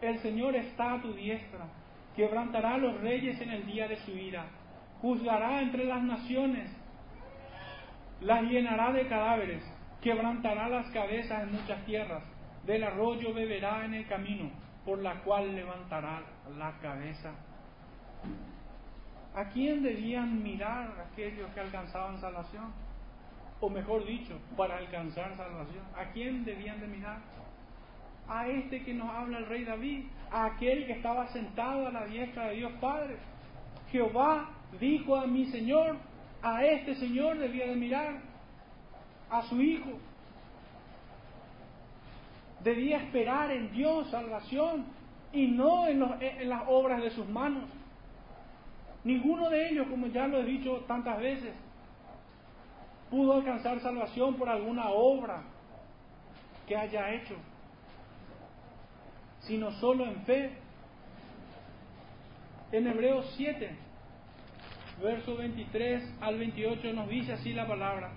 [0.00, 1.66] El Señor está a tu diestra,
[2.14, 4.46] quebrantará a los reyes en el día de su ira,
[5.00, 6.70] juzgará entre las naciones,
[8.20, 9.62] las llenará de cadáveres,
[10.00, 12.22] quebrantará las cabezas en muchas tierras,
[12.64, 14.50] del arroyo beberá en el camino,
[14.84, 16.22] por la cual levantará
[16.56, 17.32] la cabeza.
[19.34, 22.72] ¿A quién debían mirar aquellos que alcanzaban salvación?
[23.60, 27.18] O mejor dicho, para alcanzar salvación, ¿a quién debían de mirar?
[28.28, 32.06] A este que nos habla el rey David, a aquel que estaba sentado a la
[32.06, 33.16] diestra de Dios Padre.
[33.90, 35.96] Jehová dijo a mi Señor,
[36.42, 38.20] a este Señor debía de mirar,
[39.30, 39.98] a su Hijo.
[42.62, 44.84] Debía esperar en Dios salvación
[45.32, 47.64] y no en, en las obras de sus manos.
[49.04, 51.54] Ninguno de ellos, como ya lo he dicho tantas veces,
[53.10, 55.42] pudo alcanzar salvación por alguna obra
[56.66, 57.36] que haya hecho
[59.40, 60.50] sino solo en fe.
[62.72, 63.70] En Hebreos 7,
[65.02, 68.12] verso 23 al 28 nos dice así la palabra.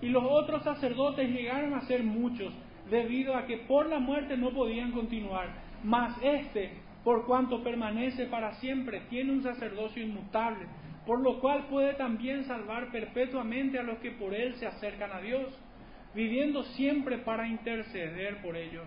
[0.00, 2.52] Y los otros sacerdotes llegaron a ser muchos,
[2.90, 5.48] debido a que por la muerte no podían continuar.
[5.82, 6.72] Mas este,
[7.02, 10.66] por cuanto permanece para siempre, tiene un sacerdocio inmutable,
[11.06, 15.20] por lo cual puede también salvar perpetuamente a los que por él se acercan a
[15.20, 15.58] Dios,
[16.14, 18.86] viviendo siempre para interceder por ellos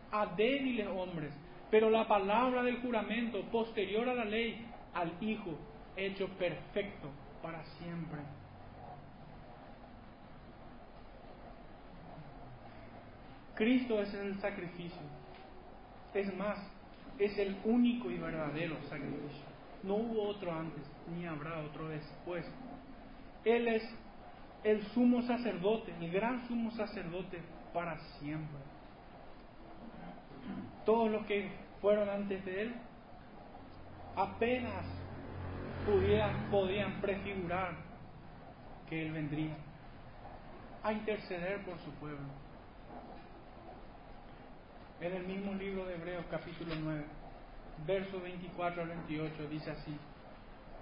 [0.11, 1.33] a débiles hombres,
[1.69, 5.57] pero la palabra del juramento posterior a la ley, al Hijo,
[5.95, 7.09] hecho perfecto
[7.41, 8.19] para siempre.
[13.55, 15.01] Cristo es el sacrificio.
[16.13, 16.57] Es más,
[17.19, 19.45] es el único y verdadero sacrificio.
[19.83, 20.83] No hubo otro antes,
[21.15, 22.45] ni habrá otro después.
[23.45, 23.83] Él es
[24.63, 27.39] el sumo sacerdote, el gran sumo sacerdote
[27.73, 28.70] para siempre
[30.91, 32.75] todos los que fueron antes de él
[34.17, 34.83] apenas
[36.51, 37.75] podían prefigurar
[38.89, 39.55] que él vendría
[40.83, 42.27] a interceder por su pueblo.
[44.99, 47.05] En el mismo libro de Hebreos capítulo 9,
[47.87, 49.97] versos 24 al 28 dice así,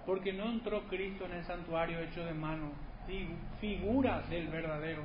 [0.06, 2.72] porque no entró Cristo en el santuario hecho de mano,
[3.60, 5.04] figura del verdadero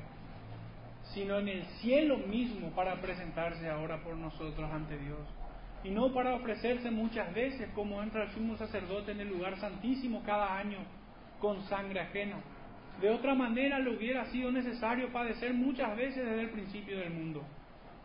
[1.14, 5.20] sino en el cielo mismo para presentarse ahora por nosotros ante Dios.
[5.84, 10.24] Y no para ofrecerse muchas veces como entra el sumo sacerdote en el lugar santísimo
[10.26, 10.80] cada año
[11.39, 12.38] con sangre ajena.
[12.99, 17.43] De otra manera le hubiera sido necesario padecer muchas veces desde el principio del mundo.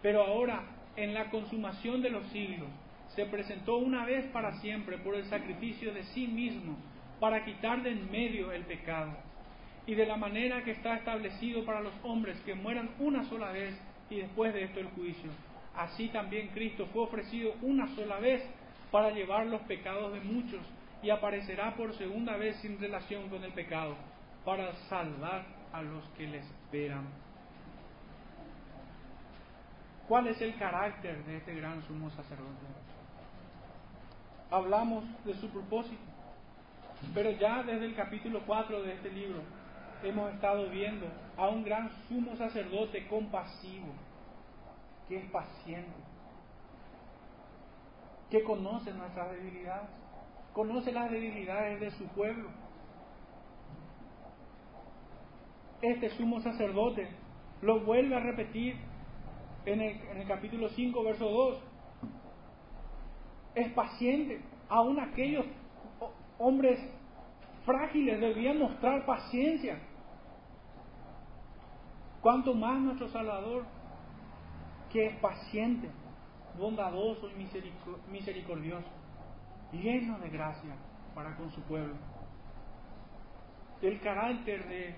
[0.02, 0.62] Pero ahora,
[0.96, 2.68] en la consumación de los siglos,
[3.08, 6.76] se presentó una vez para siempre por el sacrificio de sí mismo
[7.18, 9.29] para quitar de en medio el pecado
[9.86, 13.78] y de la manera que está establecido para los hombres que mueran una sola vez
[14.08, 15.30] y después de esto el juicio.
[15.74, 18.42] Así también Cristo fue ofrecido una sola vez
[18.90, 20.60] para llevar los pecados de muchos
[21.02, 23.96] y aparecerá por segunda vez sin relación con el pecado
[24.44, 27.08] para salvar a los que le esperan.
[30.08, 32.66] ¿Cuál es el carácter de este gran sumo sacerdote?
[34.50, 36.02] Hablamos de su propósito,
[37.14, 39.40] pero ya desde el capítulo 4 de este libro
[40.02, 43.88] hemos estado viendo a un gran sumo sacerdote compasivo,
[45.08, 46.10] que es paciente.
[48.30, 49.90] que conoce nuestras debilidades,
[50.52, 52.48] conoce las debilidades de su pueblo.
[55.82, 57.08] Este sumo sacerdote
[57.62, 58.76] lo vuelve a repetir
[59.66, 61.62] en el, en el capítulo 5, verso 2.
[63.56, 65.44] Es paciente, aún aquellos
[66.38, 66.78] hombres
[67.64, 69.78] frágiles debían mostrar paciencia.
[72.20, 73.64] Cuanto más nuestro Salvador,
[74.92, 75.90] que es paciente,
[76.58, 77.48] bondadoso y
[78.10, 78.88] misericordioso,
[79.72, 80.74] lleno de gracia
[81.14, 81.94] para con su pueblo.
[83.80, 84.94] El carácter de,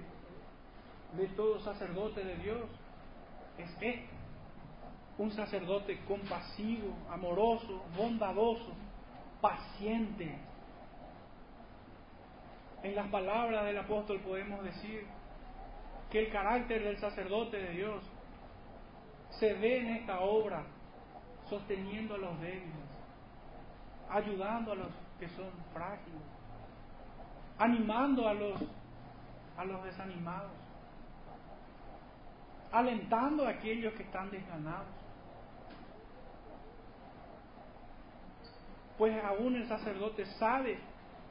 [1.17, 2.69] de todo sacerdote de Dios
[3.59, 4.07] es este,
[5.19, 8.73] un sacerdote compasivo, amoroso, bondadoso,
[9.41, 10.39] paciente.
[12.83, 15.07] En las palabras del apóstol podemos decir
[16.13, 18.05] que el carácter del sacerdote de Dios
[19.31, 20.63] se ve en esta obra
[21.49, 22.87] sosteniendo a los débiles,
[24.11, 24.89] ayudando a los
[25.19, 26.21] que son frágiles,
[27.59, 28.61] animando a los,
[29.57, 30.53] a los desanimados,
[32.71, 34.93] alentando a aquellos que están desganados.
[38.99, 40.79] Pues aún el sacerdote sabe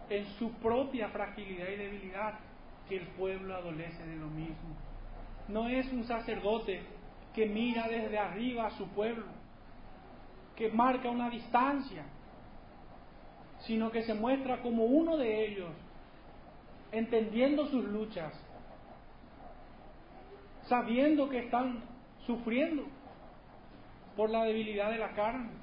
[0.09, 2.33] en su propia fragilidad y debilidad
[2.87, 4.75] que el pueblo adolece de lo mismo.
[5.47, 6.81] No es un sacerdote
[7.33, 9.25] que mira desde arriba a su pueblo,
[10.55, 12.05] que marca una distancia,
[13.59, 15.71] sino que se muestra como uno de ellos,
[16.91, 18.33] entendiendo sus luchas,
[20.63, 21.83] sabiendo que están
[22.25, 22.85] sufriendo
[24.15, 25.60] por la debilidad de la carne.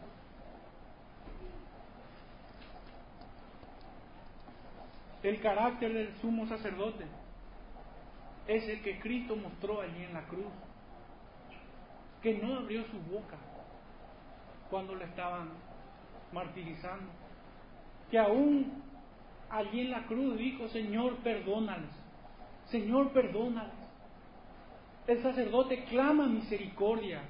[5.22, 7.04] El carácter del sumo sacerdote
[8.46, 10.52] es el que Cristo mostró allí en la cruz,
[12.22, 13.36] que no abrió su boca
[14.70, 15.50] cuando lo estaban
[16.32, 17.10] martirizando.
[18.10, 18.82] Que aún
[19.50, 21.90] allí en la cruz dijo, Señor, perdónales.
[22.66, 23.74] Señor, perdónales.
[25.06, 27.22] El sacerdote clama misericordia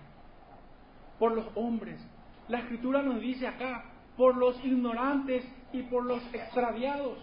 [1.19, 2.01] por los hombres.
[2.49, 3.85] La escritura nos dice acá,
[4.17, 7.19] por los ignorantes y por los extraviados.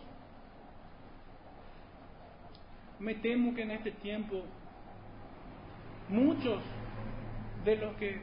[3.00, 4.44] Me temo que en este tiempo
[6.10, 6.62] muchos
[7.64, 8.22] de los que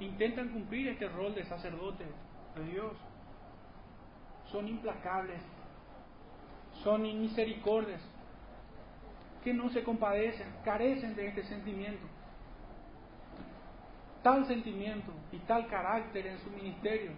[0.00, 2.04] intentan cumplir este rol de sacerdote
[2.56, 2.96] de Dios.
[4.46, 5.42] Son implacables,
[6.84, 8.00] son misericordias,
[9.42, 12.06] que no se compadecen, carecen de este sentimiento.
[14.22, 17.12] Tal sentimiento y tal carácter en su ministerio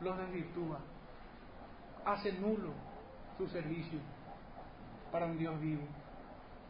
[0.00, 0.80] los desvirtúa,
[2.04, 2.72] hace nulo
[3.38, 3.98] su servicio
[5.14, 5.84] para un Dios vivo,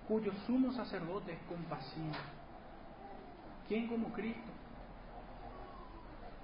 [0.06, 2.12] cuyo sumo sacerdote es compasivo
[3.66, 4.52] ¿Quién como Cristo?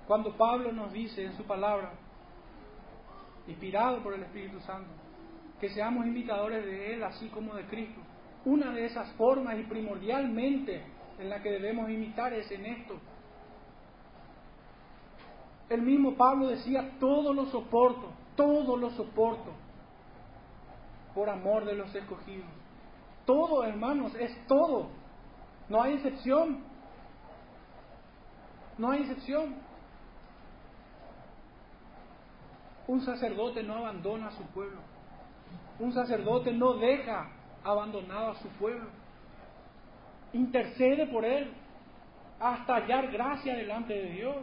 [0.07, 1.93] Cuando Pablo nos dice en su palabra,
[3.47, 4.89] inspirado por el Espíritu Santo,
[5.61, 8.01] que seamos imitadores de Él así como de Cristo,
[8.47, 10.83] una de esas formas y primordialmente
[11.19, 12.95] en la que debemos imitar es en esto.
[15.69, 19.53] El mismo Pablo decía, todo lo soporto, todo lo soporto,
[21.21, 22.49] por amor de los escogidos.
[23.27, 24.89] Todo, hermanos, es todo.
[25.69, 26.65] No hay excepción.
[28.79, 29.55] No hay excepción.
[32.87, 34.81] Un sacerdote no abandona a su pueblo.
[35.79, 37.31] Un sacerdote no deja
[37.65, 38.89] abandonado a su pueblo.
[40.33, 41.53] Intercede por él
[42.41, 44.37] hasta hallar gracia delante de Dios.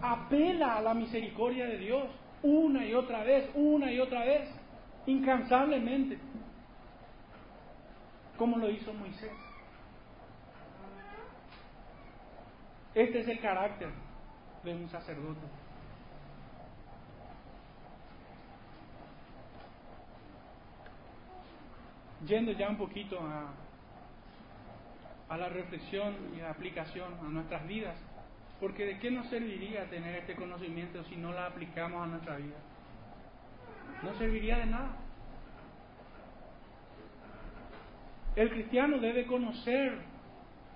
[0.00, 4.48] Apela a la misericordia de Dios una y otra vez, una y otra vez,
[5.06, 6.18] incansablemente,
[8.36, 9.32] como lo hizo Moisés.
[12.94, 13.90] Este es el carácter
[14.64, 15.46] de un sacerdote.
[22.26, 23.54] Yendo ya un poquito a,
[25.36, 27.96] la reflexión y a aplicación a nuestras vidas,
[28.60, 32.56] porque de qué nos serviría tener este conocimiento si no la aplicamos a nuestra vida?
[34.02, 34.96] No serviría de nada.
[38.36, 39.98] El cristiano debe conocer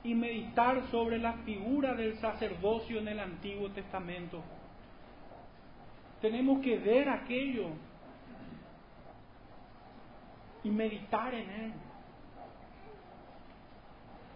[0.03, 4.43] y meditar sobre la figura del sacerdocio en el Antiguo Testamento.
[6.21, 7.69] Tenemos que ver aquello
[10.63, 11.73] y meditar en él.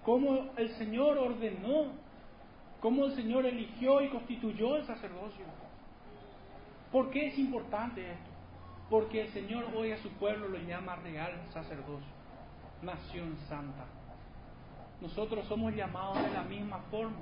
[0.04, 1.92] Cómo el Señor ordenó,
[2.80, 5.44] cómo el Señor eligió y constituyó el sacerdocio.
[6.92, 8.30] ¿Por qué es importante esto?
[8.88, 12.08] Porque el Señor hoy a su pueblo lo llama real sacerdocio,
[12.82, 13.84] nación santa
[15.00, 17.20] nosotros somos llamados de la misma forma.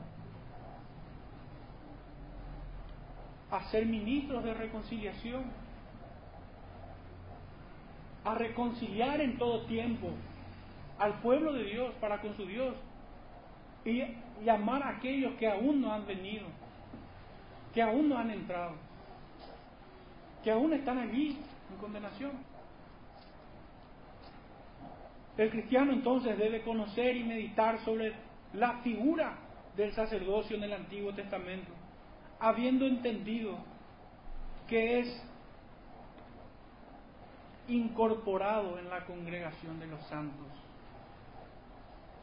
[3.48, 5.44] a ser ministros de reconciliación,
[8.24, 10.08] a reconciliar en todo tiempo
[10.98, 12.74] al pueblo de Dios para con su Dios
[13.86, 16.46] y llamar a aquellos que aún no han venido,
[17.72, 18.74] que aún no han entrado,
[20.42, 21.38] que aún están allí
[21.70, 22.32] en condenación.
[25.36, 28.14] El cristiano entonces debe conocer y meditar sobre
[28.54, 29.38] la figura
[29.76, 31.70] del sacerdocio en el Antiguo Testamento,
[32.40, 33.58] habiendo entendido
[34.66, 35.22] que es
[37.68, 40.65] incorporado en la congregación de los santos.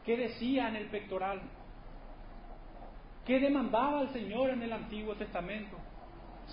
[0.04, 1.40] ¿Qué decía en el pectoral?
[3.24, 5.78] ¿Qué demandaba el Señor en el Antiguo Testamento?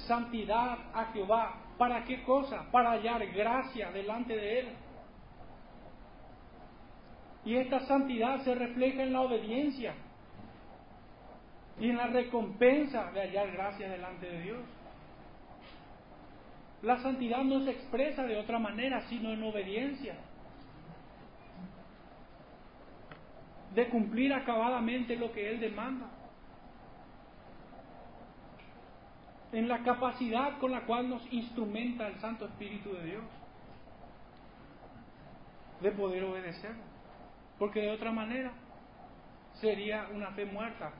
[0.07, 1.55] Santidad a Jehová.
[1.77, 2.65] ¿Para qué cosa?
[2.71, 4.67] Para hallar gracia delante de Él.
[7.43, 9.95] Y esta santidad se refleja en la obediencia
[11.79, 14.59] y en la recompensa de hallar gracia delante de Dios.
[16.83, 20.15] La santidad no se expresa de otra manera sino en obediencia.
[23.75, 26.07] De cumplir acabadamente lo que Él demanda.
[29.53, 33.23] En la capacidad con la cual nos instrumenta el Santo Espíritu de Dios.
[35.81, 36.75] De poder obedecer.
[37.59, 38.51] Porque de otra manera
[39.59, 40.91] sería una fe muerta,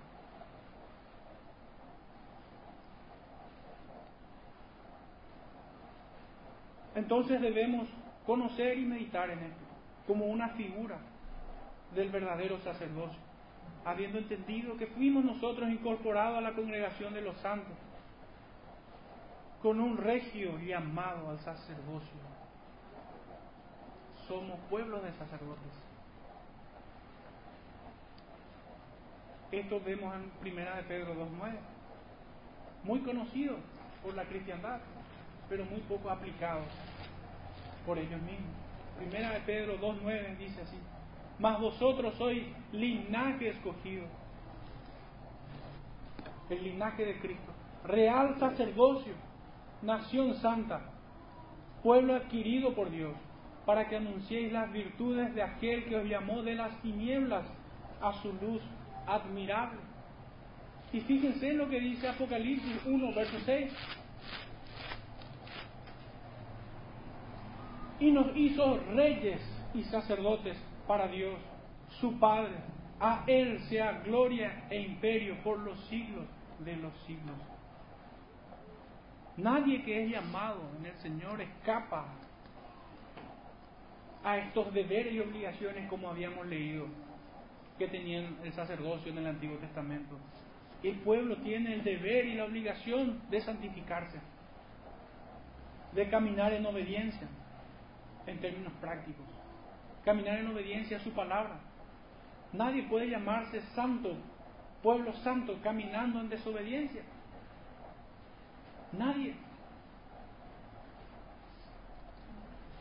[6.96, 7.88] Entonces debemos
[8.26, 9.64] conocer y meditar en esto
[10.08, 10.98] como una figura
[11.96, 13.20] del verdadero sacerdocio,
[13.86, 17.74] habiendo entendido que fuimos nosotros incorporados a la congregación de los santos
[19.62, 22.20] con un regio y al sacerdocio.
[24.28, 25.72] Somos pueblos de sacerdotes.
[29.52, 31.54] Esto vemos en Primera de Pedro 2.9,
[32.86, 33.58] muy conocido
[34.02, 34.80] por la cristiandad
[35.52, 36.64] pero muy poco aplicados
[37.86, 38.56] por ellos mismos.
[38.98, 40.78] Primera de Pedro 2.9 dice así,
[41.42, 44.06] mas vosotros sois linaje escogido,
[46.52, 47.52] el linaje de Cristo,
[47.84, 49.14] real sacerdocio,
[49.82, 50.82] nación santa,
[51.82, 53.16] pueblo adquirido por Dios,
[53.66, 57.46] para que anunciéis las virtudes de aquel que os llamó de las tinieblas
[58.02, 58.62] a su luz
[59.08, 59.80] admirable.
[60.94, 63.74] Y fíjense en lo que dice Apocalipsis 1, verso 6.
[68.00, 69.40] y nos hizo reyes
[69.76, 70.58] y sacerdotes
[70.88, 71.40] para Dios,
[72.00, 72.56] su Padre.
[73.00, 76.26] A Él sea gloria e imperio por los siglos
[76.60, 77.36] de los siglos.
[79.38, 82.06] Nadie que es llamado en el Señor escapa
[84.24, 86.86] a estos deberes y obligaciones como habíamos leído
[87.80, 90.16] que tenían el sacerdocio en el Antiguo Testamento.
[90.84, 94.20] El pueblo tiene el deber y la obligación de santificarse,
[95.94, 97.28] de caminar en obediencia
[98.28, 99.26] en términos prácticos.
[100.04, 101.60] Caminar en obediencia a su palabra.
[102.54, 104.16] Nadie puede llamarse santo,
[104.82, 107.02] pueblo santo, caminando en desobediencia.
[108.94, 109.36] Nadie.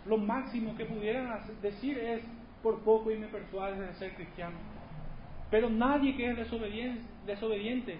[0.06, 2.22] Lo máximo que pudieran decir es,
[2.62, 4.56] por poco y me persuades de ser cristiano.
[5.50, 7.98] Pero nadie que es desobediente, desobediente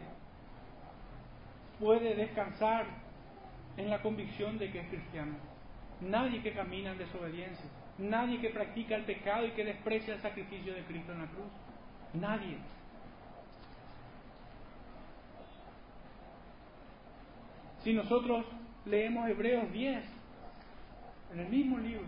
[1.79, 2.87] puede descansar
[3.77, 5.51] en la convicción de que es cristiano
[6.01, 7.67] nadie que camina en desobediencia,
[8.01, 11.47] nadie que practica el pecado y que desprecia el sacrificio de Cristo en la cruz.
[12.15, 12.57] Nadie.
[17.83, 18.45] Si nosotros
[18.85, 20.05] leemos Hebreos 10,
[21.33, 22.05] en el mismo libro,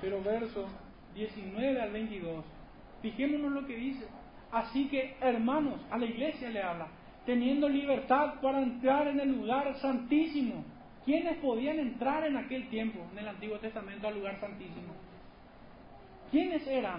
[0.00, 0.66] pero verso
[1.14, 2.44] 19 al 22,
[3.02, 4.06] fijémonos lo que dice.
[4.50, 6.88] Así que, hermanos, a la iglesia le habla,
[7.26, 10.64] teniendo libertad para entrar en el lugar santísimo.
[11.08, 14.92] ¿Quiénes podían entrar en aquel tiempo, en el Antiguo Testamento, al lugar santísimo?
[16.30, 16.98] ¿Quiénes eran?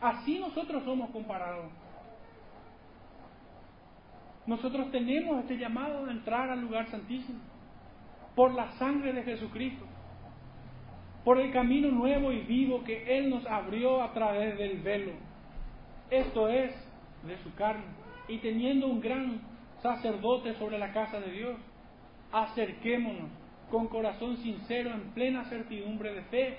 [0.00, 1.72] Así nosotros somos comparados.
[4.46, 7.40] Nosotros tenemos este llamado de entrar al lugar santísimo
[8.36, 9.84] por la sangre de Jesucristo,
[11.24, 15.14] por el camino nuevo y vivo que Él nos abrió a través del velo.
[16.10, 16.72] Esto es
[17.26, 17.86] de su carne.
[18.28, 19.40] Y teniendo un gran
[19.82, 21.56] sacerdotes sobre la casa de Dios.
[22.30, 26.58] Acerquémonos con corazón sincero en plena certidumbre de fe,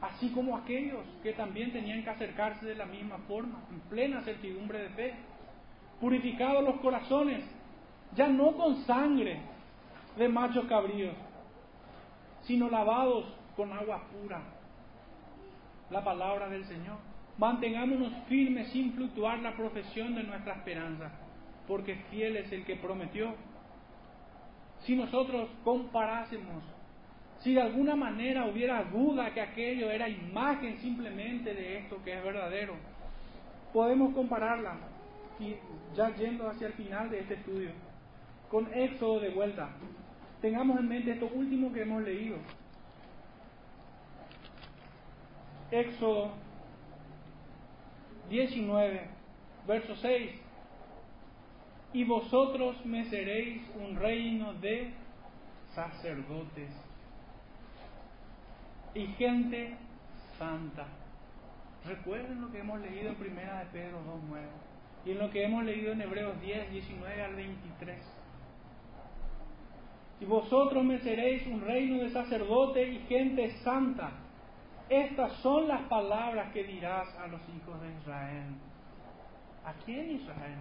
[0.00, 4.78] así como aquellos que también tenían que acercarse de la misma forma, en plena certidumbre
[4.80, 5.14] de fe,
[6.00, 7.44] purificados los corazones,
[8.14, 9.40] ya no con sangre
[10.16, 11.14] de machos cabríos,
[12.42, 13.24] sino lavados
[13.56, 14.40] con agua pura,
[15.90, 16.98] la palabra del Señor,
[17.38, 21.12] Mantengámonos firmes sin fluctuar la profesión de nuestra esperanza,
[21.68, 23.32] porque fiel es el que prometió.
[24.80, 26.62] Si nosotros comparásemos,
[27.40, 32.24] si de alguna manera hubiera duda que aquello era imagen simplemente de esto que es
[32.24, 32.74] verdadero,
[33.72, 34.76] podemos compararla,
[35.38, 35.54] y
[35.94, 37.70] ya yendo hacia el final de este estudio,
[38.50, 39.68] con Éxodo de vuelta.
[40.40, 42.36] Tengamos en mente esto último que hemos leído.
[45.70, 46.32] Éxodo
[48.30, 49.08] 19,
[49.66, 50.47] verso 6.
[51.92, 54.92] Y vosotros me seréis un reino de
[55.74, 56.70] sacerdotes
[58.94, 59.76] y gente
[60.38, 60.86] santa.
[61.86, 63.98] Recuerden lo que hemos leído en Primera de Pedro
[64.30, 64.40] 2.9
[65.06, 67.98] y en lo que hemos leído en Hebreos 10, 19 al 23.
[70.20, 74.10] Y vosotros me seréis un reino de sacerdotes y gente santa.
[74.88, 78.54] Estas son las palabras que dirás a los hijos de Israel.
[79.64, 80.58] ¿A quién Israel?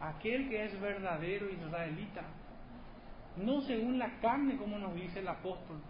[0.00, 2.22] Aquel que es verdadero israelita.
[3.36, 5.80] No según la carne como nos dice el apóstol.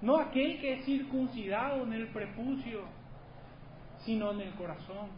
[0.00, 2.82] No aquel que es circuncidado en el prepucio,
[3.98, 5.08] sino en el corazón.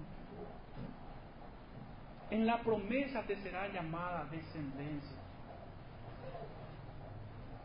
[2.31, 5.19] En la promesa te será llamada descendencia.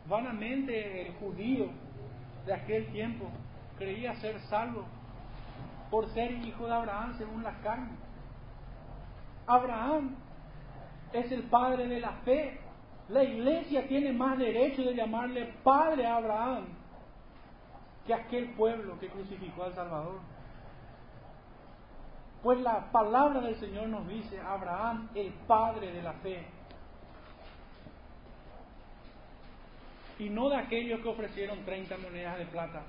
[0.06, 1.70] Vanamente el judío
[2.46, 3.30] de aquel tiempo
[3.78, 4.86] creía ser salvo
[5.90, 7.96] por ser hijo de Abraham según la carne.
[9.46, 10.16] Abraham
[11.12, 12.60] es el padre de la fe.
[13.08, 16.66] La iglesia tiene más derecho de llamarle padre a Abraham
[18.06, 20.20] que aquel pueblo que crucificó al Salvador.
[22.42, 26.46] Pues la palabra del Señor nos dice, Abraham, el padre de la fe.
[30.18, 32.82] Y no de aquellos que ofrecieron 30 monedas de plata.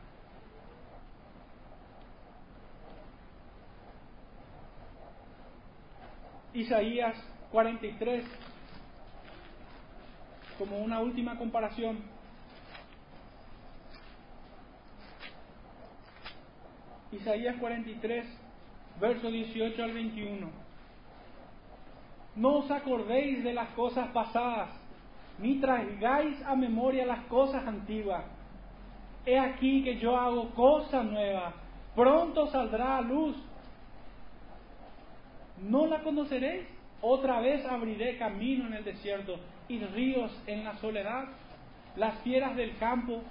[6.53, 7.15] Isaías
[7.51, 8.25] 43,
[10.57, 11.97] como una última comparación.
[17.11, 18.25] Isaías 43,
[18.99, 20.49] verso 18 al 21.
[22.35, 24.69] No os acordéis de las cosas pasadas,
[25.39, 28.25] ni traigáis a memoria las cosas antiguas.
[29.25, 31.53] He aquí que yo hago cosa nueva,
[31.95, 33.35] pronto saldrá a luz.
[35.61, 36.78] ¿No la conoceréis?
[37.01, 41.25] Otra vez abriré camino en el desierto y ríos en la soledad.
[41.95, 43.21] Las fieras del campo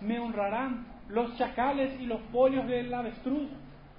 [0.00, 3.48] me honrarán, los chacales y los pollos del avestruz,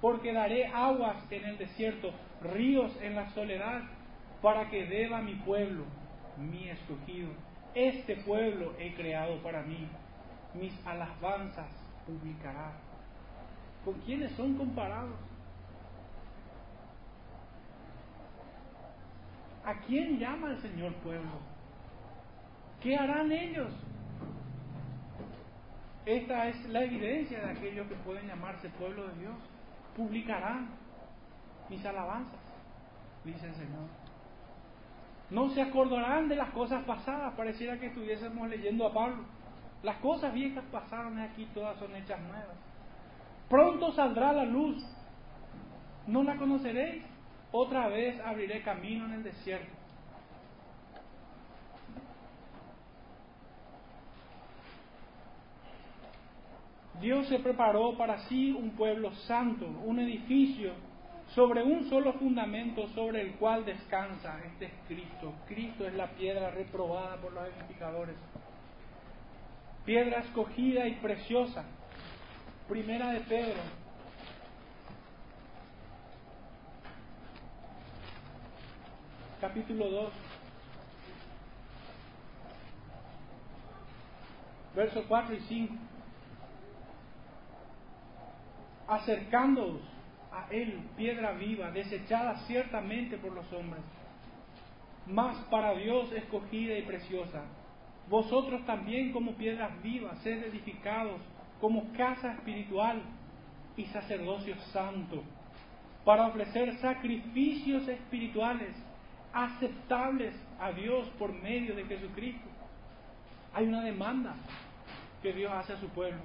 [0.02, 2.12] porque daré aguas en el desierto,
[2.42, 3.82] ríos en la soledad,
[4.42, 5.86] para que deba mi pueblo,
[6.38, 7.30] mi escogido.
[7.74, 9.88] Este pueblo he creado para mí,
[10.54, 11.70] mis alabanzas
[12.06, 12.74] publicará.
[13.84, 15.35] ¿Con quiénes son comparados?
[19.66, 21.40] ¿A quién llama el Señor pueblo?
[22.82, 23.72] ¿Qué harán ellos?
[26.06, 29.36] Esta es la evidencia de aquellos que pueden llamarse pueblo de Dios.
[29.98, 30.70] Publicarán
[31.68, 32.40] mis alabanzas,
[33.24, 33.90] dice el Señor.
[35.32, 39.24] No se acordarán de las cosas pasadas, pareciera que estuviésemos leyendo a Pablo.
[39.82, 42.56] Las cosas viejas pasaron aquí todas son hechas nuevas.
[43.50, 44.86] Pronto saldrá la luz,
[46.06, 47.04] no la conoceréis.
[47.58, 49.72] Otra vez abriré camino en el desierto.
[57.00, 60.74] Dios se preparó para sí un pueblo santo, un edificio
[61.28, 64.38] sobre un solo fundamento sobre el cual descansa.
[64.48, 65.34] Este es Cristo.
[65.48, 68.18] Cristo es la piedra reprobada por los edificadores.
[69.86, 71.64] Piedra escogida y preciosa.
[72.68, 73.85] Primera de Pedro.
[79.42, 80.14] Capítulo 2.
[84.76, 85.76] Versos 4 y 5
[88.88, 89.82] acercándoos
[90.32, 93.84] a Él, piedra viva, desechada ciertamente por los hombres,
[95.08, 97.44] mas para Dios escogida y preciosa.
[98.10, 101.20] Vosotros también como piedras vivas, sed edificados
[101.60, 103.02] como casa espiritual
[103.76, 105.24] y sacerdocio santo,
[106.04, 108.76] para ofrecer sacrificios espirituales
[109.36, 112.50] aceptables a Dios por medio de Jesucristo.
[113.54, 114.34] Hay una demanda
[115.22, 116.22] que Dios hace a su pueblo.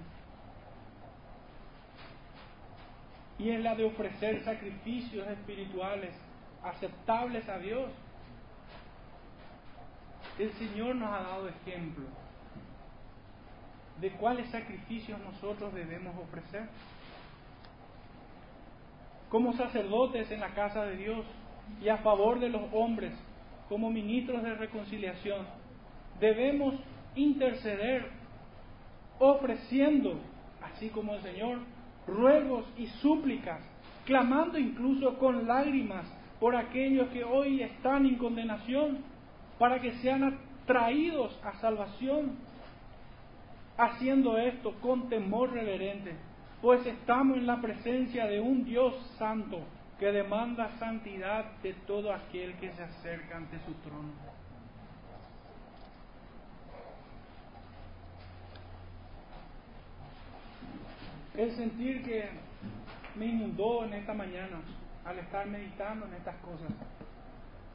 [3.40, 6.14] y es la de ofrecer sacrificios espirituales
[6.62, 7.90] aceptables a Dios.
[10.38, 12.04] El Señor nos ha dado ejemplo
[13.98, 16.68] de cuáles sacrificios nosotros debemos ofrecer.
[19.30, 21.24] como sacerdotes en la casa de Dios
[21.82, 23.12] y a favor de los hombres,
[23.68, 25.46] como ministros de reconciliación,
[26.18, 26.74] debemos
[27.14, 28.06] interceder
[29.18, 30.18] ofreciendo,
[30.62, 31.58] así como el Señor,
[32.06, 33.60] ruegos y súplicas,
[34.04, 36.04] clamando incluso con lágrimas
[36.40, 38.98] por aquellos que hoy están en condenación,
[39.58, 42.38] para que sean atraídos a salvación,
[43.76, 46.14] haciendo esto con temor reverente,
[46.62, 49.60] pues estamos en la presencia de un Dios santo
[50.01, 54.09] que demanda santidad de todo aquel que se acerca ante su trono.
[61.36, 62.30] El sentir que
[63.14, 64.62] me inundó en esta mañana
[65.05, 66.72] al estar meditando en estas cosas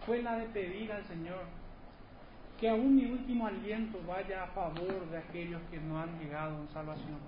[0.07, 1.43] fue la de pedir al Señor
[2.59, 6.69] que aún mi último aliento vaya a favor de aquellos que no han llegado en
[6.69, 7.19] salvación.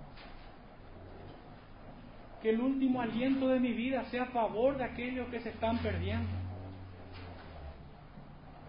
[2.42, 5.78] Que el último aliento de mi vida sea a favor de aquellos que se están
[5.80, 6.30] perdiendo.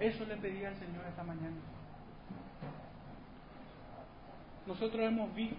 [0.01, 1.57] Eso le pedí al Señor esta mañana.
[4.67, 5.57] Nosotros hemos visto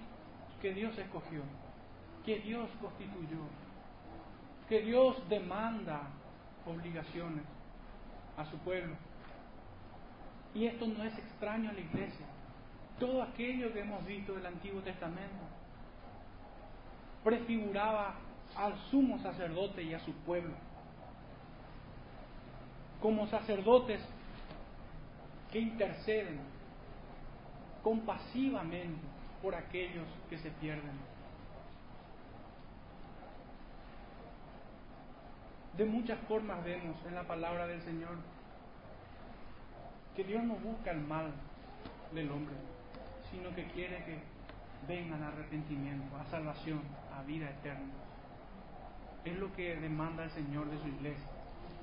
[0.62, 1.42] que Dios escogió,
[2.26, 3.40] que Dios constituyó,
[4.68, 6.02] que Dios demanda
[6.66, 7.44] obligaciones
[8.38, 8.96] a su pueblo.
[10.54, 12.26] Y esto no es extraño a la iglesia.
[13.00, 15.44] Todo aquello que hemos visto del Antiguo Testamento
[17.24, 18.16] prefiguraba
[18.56, 20.54] al sumo sacerdote y a su pueblo.
[23.02, 24.02] Como sacerdotes
[25.52, 26.40] que interceden
[27.84, 29.00] compasivamente
[29.42, 30.92] por aquellos que se pierden.
[35.78, 38.18] De muchas formas vemos en la palabra del Señor
[40.16, 41.32] que Dios no busca el mal
[42.14, 42.56] del hombre,
[43.32, 44.20] sino que quiere que
[44.88, 46.82] vengan a arrepentimiento, a salvación,
[47.24, 47.94] vida eterna.
[49.26, 51.28] Es lo que demanda el Señor de su iglesia,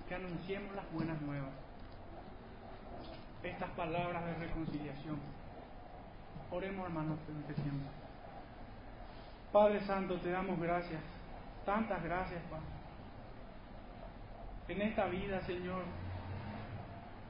[0.08, 1.50] que anunciemos las buenas nuevas,
[3.42, 5.18] estas palabras de reconciliación.
[6.50, 7.86] Oremos hermanos, empecemos.
[9.52, 11.00] Padre Santo, te damos gracias,
[11.64, 12.64] tantas gracias, Padre.
[14.68, 15.82] En esta vida, Señor,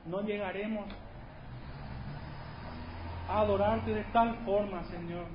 [0.06, 0.86] no llegaremos
[3.28, 5.26] a adorarte de tal forma, Señor,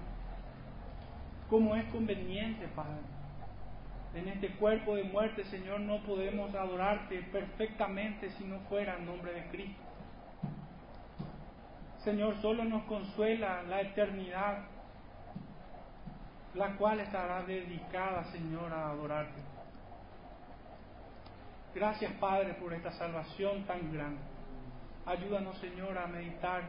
[1.52, 3.02] como es conveniente, Padre.
[4.14, 9.34] En este cuerpo de muerte, Señor, no podemos adorarte perfectamente si no fuera en nombre
[9.34, 9.82] de Cristo.
[12.06, 14.64] Señor, solo nos consuela la eternidad,
[16.54, 19.42] la cual estará dedicada, Señor, a adorarte.
[21.76, 24.22] Gracias, Padre, por esta salvación tan grande.
[25.06, 26.64] Ayúdanos, Señor, a meditar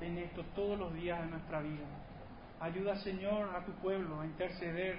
[0.00, 2.05] en esto todos los días de nuestra vida.
[2.60, 4.98] Ayuda, Señor, a tu pueblo a interceder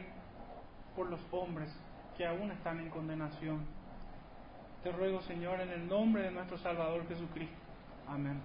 [0.96, 1.70] por los hombres
[2.16, 3.66] que aún están en condenación.
[4.84, 7.58] Te ruego, Señor, en el nombre de nuestro Salvador Jesucristo.
[8.08, 8.40] Amén.